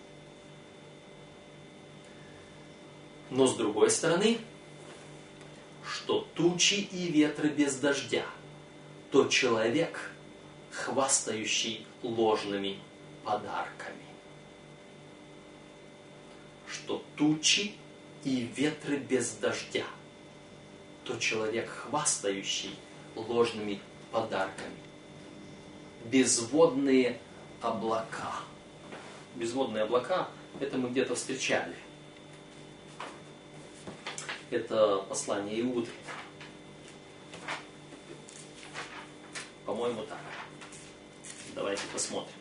[3.28, 4.38] Но с другой стороны,
[5.92, 8.24] что тучи и ветры без дождя,
[9.10, 10.10] то человек,
[10.70, 12.78] хвастающий ложными
[13.24, 14.02] подарками
[16.72, 17.74] что тучи
[18.24, 19.84] и ветры без дождя,
[21.04, 22.74] то человек, хвастающий
[23.14, 23.80] ложными
[24.10, 24.76] подарками.
[26.06, 27.18] Безводные
[27.60, 28.40] облака.
[29.34, 30.28] Безводные облака,
[30.60, 31.76] это мы где-то встречали.
[34.52, 35.88] Это послание Иуды.
[39.64, 40.18] По-моему, так.
[41.54, 42.34] Давайте посмотрим.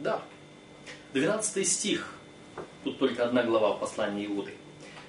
[0.00, 0.24] Да.
[1.12, 2.12] 12 стих.
[2.82, 4.52] Тут только одна глава в послании Иуды.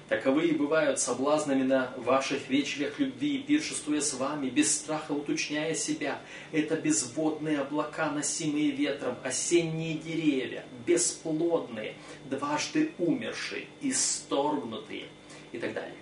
[0.08, 6.18] Таковые бывают соблазнами на ваших вечерях любви, пиршествуя с вами, без страха уточняя себя.
[6.50, 11.94] Это безводные облака, носимые ветром, осенние деревья, бесплодные,
[12.24, 15.08] дважды умершие, исторгнутые
[15.52, 15.98] и так далее.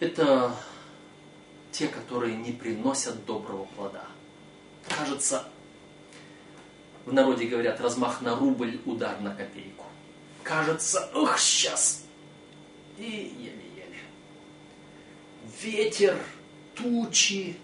[0.00, 0.52] Это
[1.70, 4.06] те, которые не приносят доброго плода.
[4.88, 5.48] Кажется,
[7.04, 9.84] в народе говорят, размах на рубль, удар на копейку.
[10.46, 12.04] Кажется, ух, сейчас.
[12.98, 13.98] И еле-еле.
[15.60, 16.16] Ветер,
[16.76, 17.56] тучи.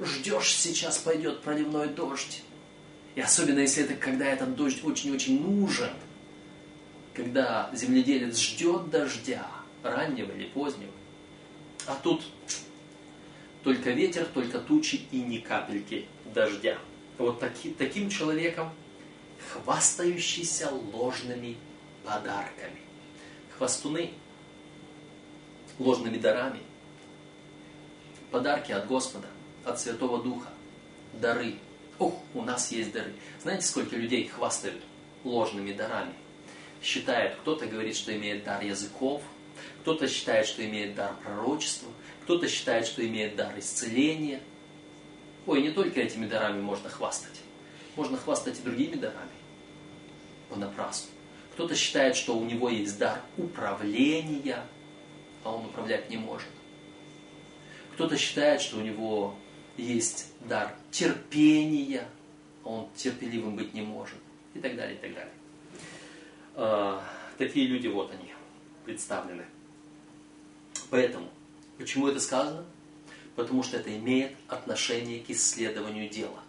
[0.00, 2.42] Ждешь, сейчас пойдет проливной дождь.
[3.14, 5.90] И особенно, если это когда этот дождь очень-очень нужен.
[7.14, 9.46] Когда земледелец ждет дождя,
[9.84, 10.92] раннего или позднего.
[11.86, 12.24] А тут
[13.62, 16.78] только ветер, только тучи и ни капельки дождя
[17.16, 18.70] вот таки, таким человеком,
[19.52, 21.56] хвастающийся ложными
[22.08, 22.80] подарками.
[23.56, 24.12] Хвастуны
[25.78, 26.60] ложными дарами.
[28.30, 29.28] Подарки от Господа,
[29.64, 30.48] от Святого Духа.
[31.14, 31.56] Дары.
[31.98, 33.12] Ох, у нас есть дары.
[33.42, 34.82] Знаете, сколько людей хвастают
[35.24, 36.14] ложными дарами?
[36.80, 39.22] считает, кто-то говорит, что имеет дар языков,
[39.82, 41.90] кто-то считает, что имеет дар пророчества,
[42.22, 44.40] кто-то считает, что имеет дар исцеления.
[45.44, 47.40] Ой, не только этими дарами можно хвастать.
[47.96, 49.32] Можно хвастать и другими дарами.
[50.50, 51.10] Понапрасну.
[51.58, 54.64] Кто-то считает, что у него есть дар управления,
[55.42, 56.46] а он управлять не может.
[57.94, 59.34] Кто-то считает, что у него
[59.76, 62.06] есть дар терпения,
[62.62, 64.14] а он терпеливым быть не может.
[64.54, 65.32] И так далее, и так далее.
[66.54, 67.04] А,
[67.38, 68.32] такие люди, вот они,
[68.84, 69.44] представлены.
[70.90, 71.28] Поэтому,
[71.76, 72.64] почему это сказано?
[73.34, 76.40] Потому что это имеет отношение к исследованию дела.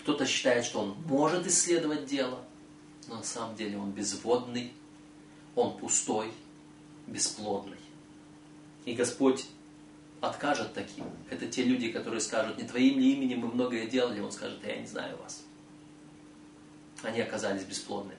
[0.00, 2.44] Кто-то считает, что он может исследовать дело,
[3.08, 4.72] но на самом деле он безводный,
[5.54, 6.32] он пустой,
[7.06, 7.78] бесплодный.
[8.84, 9.46] И Господь
[10.20, 11.04] откажет таким.
[11.30, 14.76] Это те люди, которые скажут, не твоим ли именем мы многое делали, он скажет, я
[14.76, 15.42] не знаю вас.
[17.02, 18.18] Они оказались бесплодными.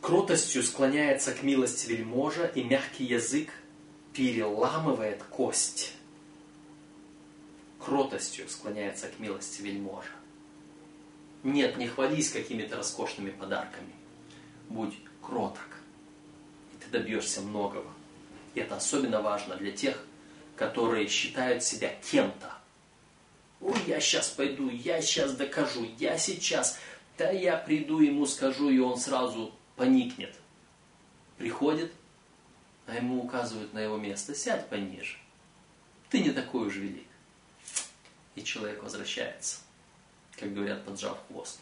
[0.00, 3.50] Кротостью склоняется к милости вельможа, и мягкий язык
[4.14, 5.92] переламывает кость.
[7.78, 10.19] Кротостью склоняется к милости вельможа.
[11.42, 13.92] Нет, не хвались какими-то роскошными подарками.
[14.68, 15.68] Будь кроток,
[16.72, 17.90] и ты добьешься многого.
[18.54, 20.04] И это особенно важно для тех,
[20.56, 22.52] которые считают себя кем-то.
[23.60, 26.78] Ой, я сейчас пойду, я сейчас докажу, я сейчас,
[27.16, 30.34] да я приду ему скажу, и он сразу поникнет.
[31.38, 31.92] Приходит,
[32.86, 35.16] а ему указывают на его место, сядь пониже.
[36.08, 37.06] Ты не такой уж велик.
[38.34, 39.58] И человек возвращается,
[40.40, 41.60] как говорят, поджав хвост.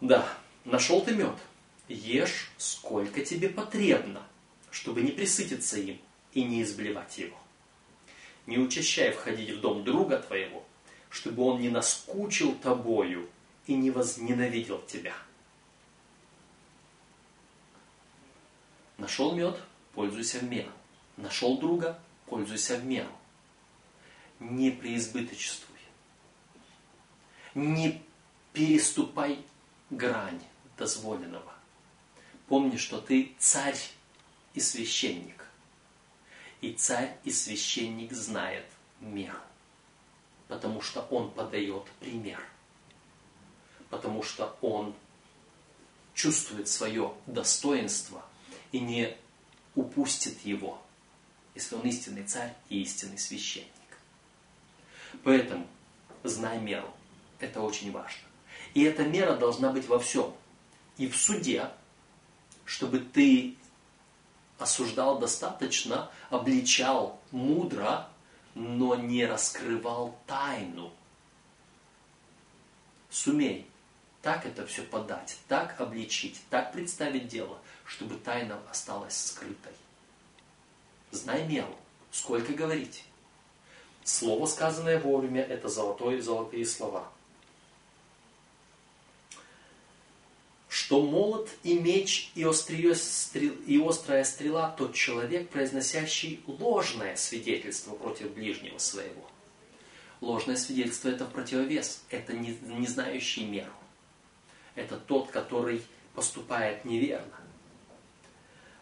[0.00, 0.28] Да,
[0.64, 1.36] нашел ты мед.
[1.88, 4.22] Ешь, сколько тебе потребно
[4.70, 5.98] чтобы не присытиться им
[6.32, 7.36] и не изблевать его.
[8.46, 10.64] Не учащай входить в дом друга твоего,
[11.10, 13.28] чтобы он не наскучил тобою
[13.66, 15.14] и не возненавидел тебя.
[18.96, 19.60] Нашел мед,
[19.94, 20.70] пользуйся в меру.
[21.16, 23.12] Нашел друга, пользуйся в меру.
[24.40, 25.67] Не преизбыточествуй.
[27.58, 28.00] Не
[28.52, 29.44] переступай
[29.90, 30.40] грань
[30.76, 31.52] дозволенного.
[32.46, 33.76] Помни, что ты царь
[34.54, 35.44] и священник.
[36.60, 38.64] И царь и священник знает
[39.00, 39.40] меру,
[40.46, 42.40] потому что он подает пример,
[43.90, 44.94] потому что он
[46.14, 48.24] чувствует свое достоинство
[48.70, 49.16] и не
[49.74, 50.80] упустит его,
[51.56, 53.66] если он истинный царь и истинный священник.
[55.24, 55.66] Поэтому
[56.22, 56.94] знай меру.
[57.40, 58.22] Это очень важно.
[58.74, 60.34] И эта мера должна быть во всем.
[60.96, 61.70] И в суде,
[62.64, 63.56] чтобы ты
[64.58, 68.08] осуждал достаточно, обличал мудро,
[68.54, 70.92] но не раскрывал тайну.
[73.10, 73.66] Сумей
[74.20, 79.72] так это все подать, так обличить, так представить дело, чтобы тайна осталась скрытой.
[81.12, 81.74] Знай меру,
[82.10, 83.04] сколько говорить.
[84.02, 87.08] Слово, сказанное вовремя, это золотое, золотые слова–
[90.88, 97.94] что молот и меч и, острие стрел, и острая стрела тот человек, произносящий ложное свидетельство
[97.94, 99.28] против ближнего своего.
[100.22, 103.70] Ложное свидетельство это противовес, это не, не знающий меру.
[104.76, 105.82] Это тот, который
[106.14, 107.36] поступает неверно.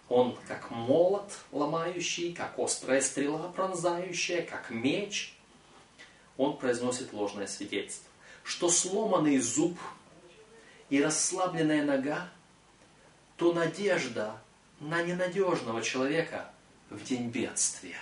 [0.08, 5.34] Он как молот ломающий, как острая стрела пронзающая, как меч.
[6.36, 8.08] Он произносит ложное свидетельство.
[8.44, 9.76] Что сломанный зуб
[10.90, 12.28] и расслабленная нога,
[13.36, 14.38] то надежда
[14.80, 16.50] на ненадежного человека
[16.90, 17.98] в день бедствия.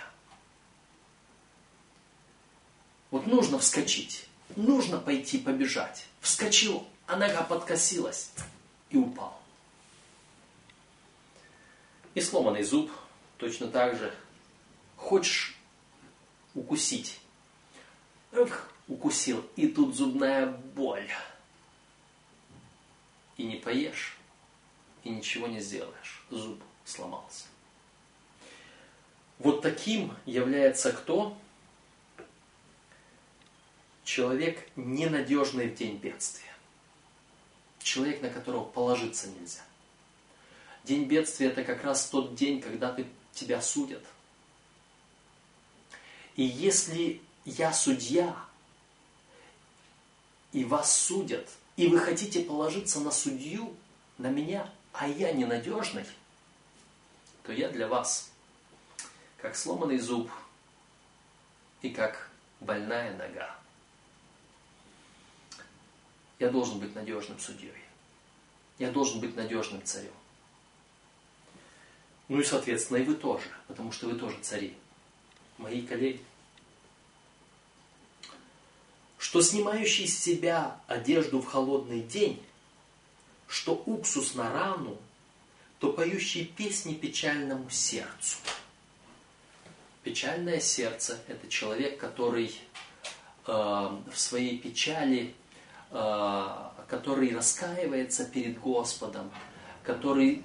[3.11, 6.05] Вот нужно вскочить, нужно пойти побежать.
[6.21, 8.31] Вскочил, а нога подкосилась
[8.89, 9.39] и упал.
[12.13, 12.91] И сломанный зуб
[13.37, 14.13] точно так же.
[14.95, 15.55] Хочешь
[16.53, 17.19] укусить?
[18.31, 21.09] Эх, укусил, и тут зубная боль
[23.37, 24.17] и не поешь,
[25.03, 26.23] и ничего не сделаешь.
[26.29, 27.45] Зуб сломался.
[29.39, 31.37] Вот таким является кто?
[34.03, 36.53] Человек ненадежный в день бедствия.
[37.79, 39.61] Человек, на которого положиться нельзя.
[40.83, 44.03] День бедствия это как раз тот день, когда ты, тебя судят.
[46.35, 48.35] И если я судья,
[50.53, 53.75] и вас судят– и вы хотите положиться на судью,
[54.17, 56.05] на меня, а я ненадежный,
[57.43, 58.31] то я для вас
[59.37, 60.31] как сломанный зуб
[61.81, 62.29] и как
[62.61, 63.55] больная нога.
[66.39, 67.73] я должен быть надежным судьей.
[68.77, 70.11] Я должен быть надежным царем.
[72.27, 74.75] Ну и, соответственно, и вы тоже, потому что вы тоже цари.
[75.57, 76.21] Мои коллеги.
[79.25, 82.39] Что снимающий с себя одежду в холодный день,
[83.47, 84.99] что уксус на рану,
[85.79, 88.37] то поющий песни печальному сердцу.
[90.03, 92.55] Печальное сердце– это человек, который
[93.47, 95.33] э, в своей печали,
[95.89, 96.47] э,
[96.87, 99.31] который раскаивается перед Господом,
[99.81, 100.43] который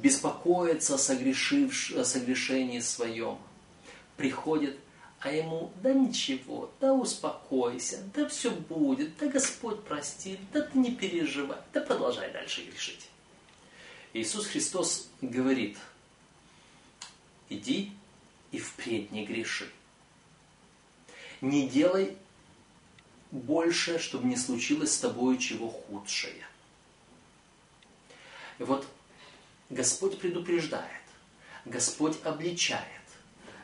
[0.00, 1.90] беспокоится о, согрешивш...
[1.90, 3.36] о согрешении своем,
[4.16, 4.78] приходит,
[5.20, 10.94] а ему, да ничего, да успокойся, да все будет, да Господь простит, да ты не
[10.94, 13.08] переживай, да продолжай дальше грешить.
[14.12, 15.76] Иисус Христос говорит,
[17.48, 17.92] иди
[18.52, 19.68] и впредь не греши.
[21.40, 22.16] Не делай
[23.30, 26.46] больше, чтобы не случилось с тобой чего худшее.
[28.58, 28.86] И вот
[29.68, 31.02] Господь предупреждает,
[31.64, 32.97] Господь обличает.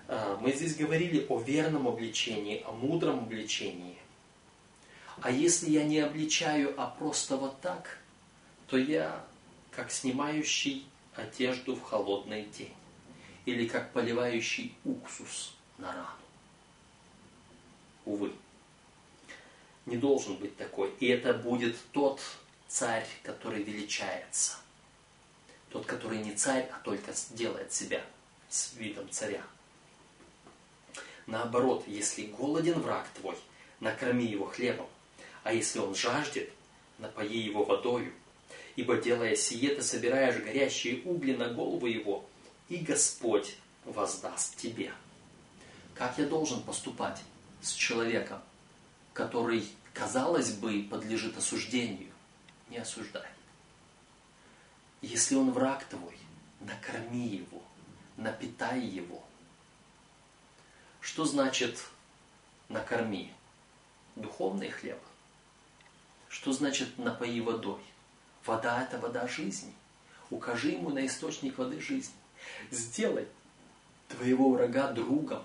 [0.08, 3.96] А, мы здесь говорили о верном обличении, о мудром обличении.
[5.20, 7.98] А если я не обличаю, а просто вот так,
[8.66, 9.24] то я
[9.70, 12.74] как снимающий одежду в холодный день
[13.44, 16.08] или как поливающий уксус на рану.
[18.04, 18.32] Увы,
[19.86, 20.92] не должен быть такой.
[21.00, 22.20] И это будет тот
[22.68, 24.56] царь, который величается.
[25.70, 28.04] Тот, который не царь, а только делает себя
[28.48, 29.42] с видом царя.
[31.26, 33.36] Наоборот, если голоден враг твой,
[33.80, 34.86] накорми его хлебом,
[35.42, 36.50] а если он жаждет,
[36.98, 38.12] напои его водою,
[38.76, 42.26] ибо делая сие, ты собираешь горящие угли на голову его,
[42.68, 44.92] и Господь воздаст тебе.
[45.94, 47.22] Как я должен поступать
[47.62, 48.40] с человеком,
[49.12, 52.10] который, казалось бы, подлежит осуждению?
[52.68, 53.28] Не осуждай.
[55.00, 56.16] Если он враг твой,
[56.60, 57.62] накорми его,
[58.16, 59.22] напитай его.
[61.04, 61.84] Что значит
[62.70, 63.30] накорми?
[64.16, 64.98] Духовный хлеб.
[66.30, 67.82] Что значит напои водой?
[68.46, 69.74] Вода– это вода жизни.
[70.30, 72.14] Укажи ему на источник воды жизни.
[72.70, 73.28] Сделай
[74.08, 75.44] твоего врага другом.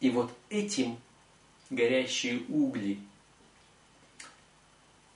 [0.00, 0.98] И вот этим
[1.70, 2.98] горящие угли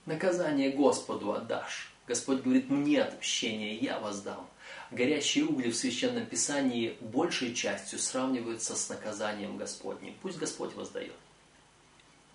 [0.05, 1.91] наказание Господу отдашь.
[2.07, 4.47] Господь говорит, мне отмщение, я воздам.
[4.93, 10.13] Горящие угли в Священном Писании большей частью сравниваются с наказанием Господним.
[10.21, 11.15] Пусть Господь воздает.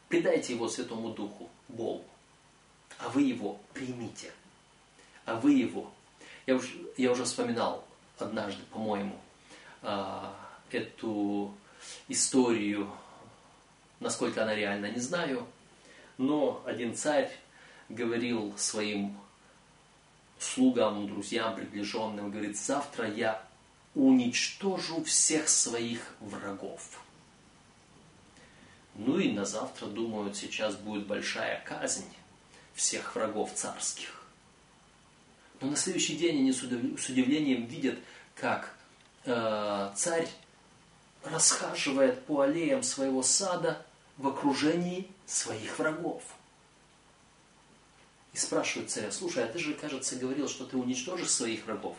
[0.08, 2.04] Предайте его Святому Духу, Богу,
[2.98, 4.32] а вы его примите.
[5.24, 5.92] А вы его.
[6.46, 7.84] Я уже, я уже вспоминал
[8.18, 9.20] однажды, по-моему,
[9.82, 10.34] а,
[10.72, 11.54] эту
[12.08, 12.90] историю,
[14.00, 15.46] насколько она реальна, не знаю,
[16.16, 17.30] но один царь
[17.88, 19.16] говорил своим
[20.38, 23.42] слугам, друзьям, приближенным, говорит, завтра я
[23.94, 27.00] уничтожу всех своих врагов.
[28.94, 32.08] Ну и на завтра, думают, сейчас будет большая казнь
[32.74, 34.22] всех врагов царских.
[35.60, 37.98] Но на следующий день они с удивлением видят,
[38.34, 38.74] как
[39.24, 40.28] э, царь
[41.24, 43.84] расхаживает по аллеям своего сада
[44.16, 46.22] в окружении своих врагов.
[48.38, 51.96] И спрашивают царя, слушай, а ты же, кажется, говорил, что ты уничтожишь своих врагов.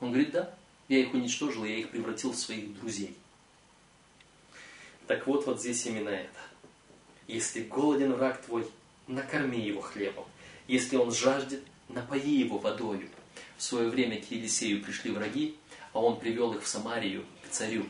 [0.00, 0.52] Он говорит, да,
[0.88, 3.16] я их уничтожил, я их превратил в своих друзей.
[5.06, 6.40] Так вот, вот здесь именно это.
[7.28, 8.68] Если голоден враг твой,
[9.06, 10.24] накорми его хлебом.
[10.66, 13.08] Если он жаждет, напои его водою.
[13.56, 15.56] В свое время к Елисею пришли враги,
[15.92, 17.86] а он привел их в Самарию к царю.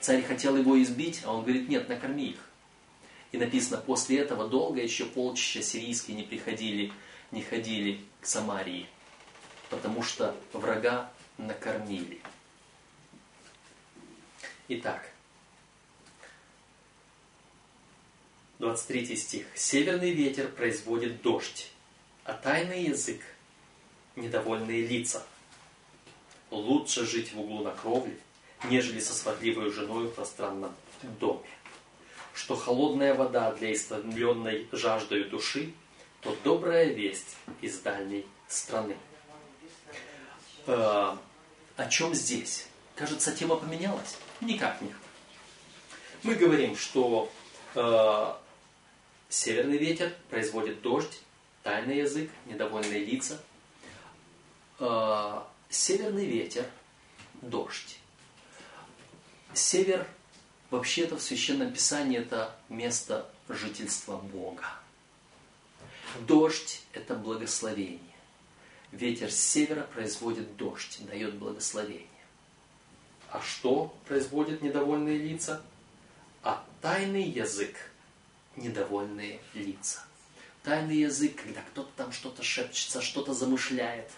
[0.00, 2.47] Царь хотел его избить, а он говорит, нет, накорми их.
[3.32, 6.92] И написано, после этого долго еще полчища сирийские не приходили,
[7.30, 8.86] не ходили к Самарии,
[9.68, 12.20] потому что врага накормили.
[14.68, 15.10] Итак,
[18.58, 19.46] 23 стих.
[19.54, 21.70] «Северный ветер производит дождь,
[22.24, 23.20] а тайный язык–
[24.16, 25.24] недовольные лица.
[26.50, 28.18] Лучше жить в углу на кровле,
[28.64, 30.74] нежели со сводливой женой в пространном
[31.20, 31.40] доме
[32.38, 35.74] что холодная вода для истомленной жаждой души,
[36.20, 38.96] то добрая весть из дальней страны.
[40.66, 41.16] Э,
[41.76, 42.68] о чем здесь?
[42.94, 44.16] Кажется, тема поменялась?
[44.40, 44.94] Никак нет.
[46.22, 47.28] Мы говорим, что
[47.74, 48.32] э,
[49.28, 51.20] северный ветер производит дождь,
[51.64, 53.36] тайный язык, недовольные лица.
[54.78, 56.66] Э, северный ветер,
[57.42, 57.98] дождь.
[59.54, 60.06] Север
[60.70, 64.64] Вообще-то в Священном Писании это место жительство Бога.
[66.26, 68.00] Дождь– это благословение.
[68.92, 72.06] Ветер с севера производит дождь, дает благословение.
[73.30, 75.62] А что производит недовольные лица?
[76.42, 77.74] А тайный язык–
[78.56, 80.04] недовольные лица.
[80.62, 84.10] Тайный язык, когда кто-то там что-то шепчется, что-то замышляет.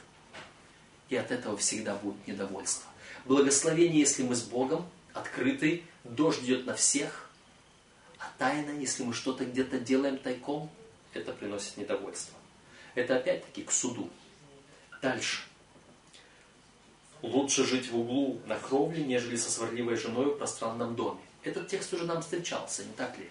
[1.08, 2.88] И от этого всегда будет недовольство.
[3.24, 7.30] Благословение, если мы с Богом, открытый, дождь идет на всех.
[8.18, 10.70] А тайна, если мы что-то где-то делаем тайком,
[11.14, 12.36] это приносит недовольство.
[12.94, 14.10] Это опять-таки к суду.
[15.00, 15.42] Дальше.
[17.22, 21.20] Лучше жить в углу на кровле, нежели со сварливой женой в пространном доме.
[21.42, 23.30] Этот текст уже нам встречался, не так ли?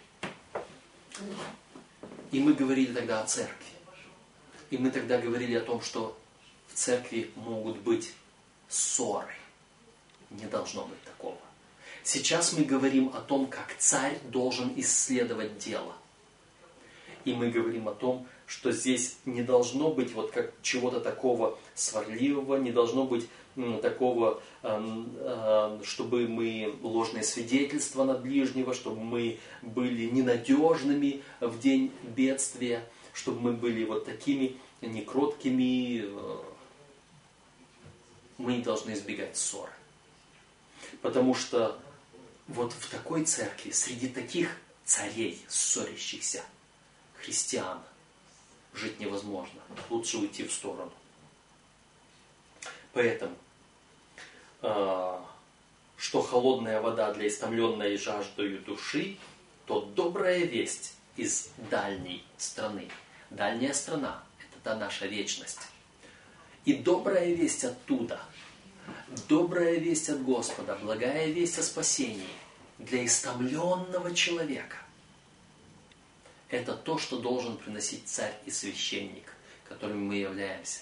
[2.32, 3.66] И мы говорили тогда о церкви.
[4.70, 6.18] И мы тогда говорили о том, что
[6.68, 8.14] в церкви могут быть
[8.68, 9.34] ссоры.
[10.30, 11.38] Не должно быть такого.
[12.04, 15.94] Сейчас мы говорим о том, как царь должен исследовать дело.
[17.26, 22.56] И мы говорим о том, что здесь не должно быть вот как чего-то такого сварливого,
[22.56, 23.28] не должно быть
[23.82, 24.42] такого,
[25.84, 32.84] чтобы мы ложное свидетельство над ближнего, чтобы мы были ненадежными в день бедствия,
[33.14, 36.06] чтобы мы были вот такими некроткими.
[36.06, 36.38] Э,
[38.38, 39.72] мы не должны избегать ссоры.
[41.02, 41.78] Потому что
[42.50, 46.44] вот в такой церкви, среди таких царей, ссорящихся,
[47.22, 47.80] христиан,
[48.74, 49.62] жить невозможно.
[49.90, 50.92] Лучше уйти в сторону.
[52.94, 53.36] Поэтому,
[54.64, 55.20] э,
[55.98, 59.18] что холодная вода для истомленной жаждою души,
[59.68, 62.90] то добрая весть из дальней страны.
[63.30, 65.62] Дальняя страна– это та наша вечность.
[66.66, 68.20] И добрая весть оттуда,
[69.28, 72.30] добрая весть от Господа, благая весть о спасении
[72.78, 74.78] для истомленного человека–
[76.50, 79.34] это то, что должен приносить царь и священник,
[79.68, 80.80] которыми мы являемся.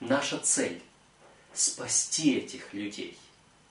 [0.00, 0.82] Наша цель–
[1.54, 3.16] спасти этих людей,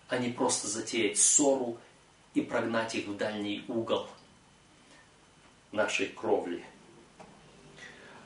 [0.07, 1.77] а не просто затеять ссору
[2.33, 4.09] и прогнать их в дальний угол
[5.71, 6.65] нашей кровли.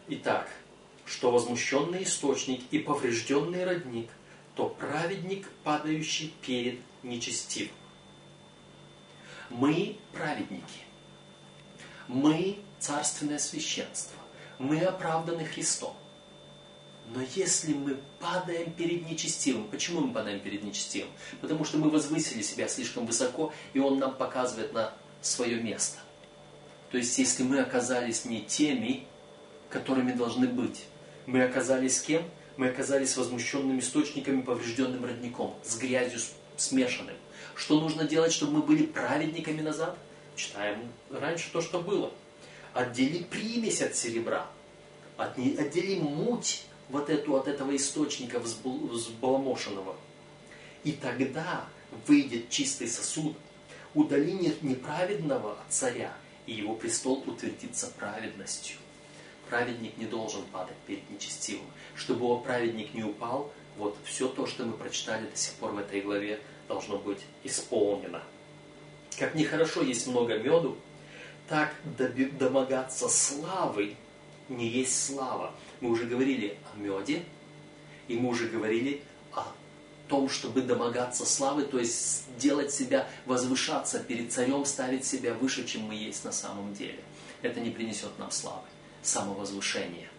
[0.07, 0.49] Итак,
[1.05, 4.09] что возмущенный источник и поврежденный родник,
[4.59, 7.71] то праведник, падающий перед нечестивым.
[9.49, 10.81] Мы праведники.
[12.09, 14.19] Мы царственное священство.
[14.57, 15.95] Мы оправданы Христом.
[17.15, 21.09] Но если мы падаем перед нечестивым, почему мы падаем перед нечестивым?
[21.39, 25.99] Потому что мы возвысили себя слишком высоко, и Он нам показывает на свое место.
[26.91, 29.07] То есть, если мы оказались не теми,
[29.69, 30.83] которыми должны быть,
[31.27, 32.29] мы оказались кем?
[32.59, 36.19] Мы оказались возмущенным источниками, поврежденным родником, с грязью
[36.57, 37.15] смешанным.
[37.55, 39.97] Что нужно делать, чтобы мы были праведниками назад?
[40.35, 42.11] Читаем раньше то, что было
[42.73, 44.45] отдели примесь от серебра,
[45.15, 49.95] отдели муть вот эту от этого источника взбаламошенного.
[50.83, 51.65] И тогда
[52.07, 53.37] выйдет чистый сосуд,
[53.93, 56.13] удали неправедного царя,
[56.45, 58.75] и его престол утвердится праведностью.
[59.49, 61.65] Праведник не должен падать перед нечестивым.
[61.95, 65.79] Чтобы его праведник не упал, вот все то, что мы прочитали до сих пор в
[65.79, 68.21] этой главе, должно быть исполнено.
[69.17, 70.77] Как нехорошо есть много меду,
[71.47, 71.73] так
[72.37, 73.95] домогаться славы
[74.49, 75.53] не есть слава.
[75.81, 77.23] Мы уже говорили о меде,
[78.07, 79.01] и мы уже говорили
[79.33, 79.45] о
[80.07, 85.83] том, чтобы домогаться славы, то есть делать себя, возвышаться перед царем, ставить себя выше, чем
[85.83, 86.99] мы есть на самом деле.
[87.41, 88.67] Это не принесет нам славы,
[89.01, 90.09] самовозвышение.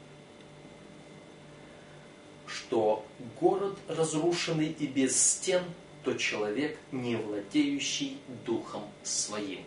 [2.46, 3.04] Что
[3.40, 5.62] город разрушенный и без стен,
[6.04, 9.60] то человек, не владеющий духом своим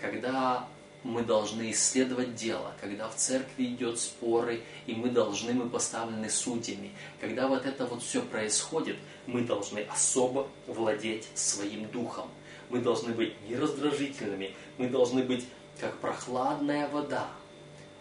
[0.00, 0.68] когда
[1.02, 6.90] мы должны исследовать дело, когда в церкви идет споры, и мы должны, мы поставлены судьями.
[7.20, 8.96] Когда вот это вот все происходит,
[9.26, 12.28] мы должны особо владеть своим духом.
[12.70, 15.44] Мы должны быть нераздражительными, мы должны быть
[15.80, 17.28] как прохладная вода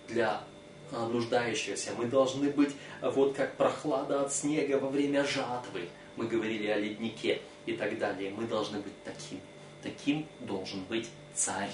[0.07, 0.43] для
[0.91, 1.91] а, нуждающегося.
[1.97, 5.89] Мы должны быть вот как прохлада от снега во время жатвы.
[6.15, 8.31] Мы говорили о леднике и так далее.
[8.31, 9.39] Мы должны быть таким.
[9.81, 11.71] Таким должен быть царь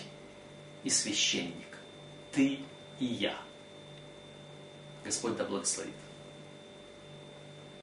[0.83, 1.77] и священник,
[2.31, 2.59] ты
[2.99, 3.37] и я.
[5.05, 5.93] Господь да благословит.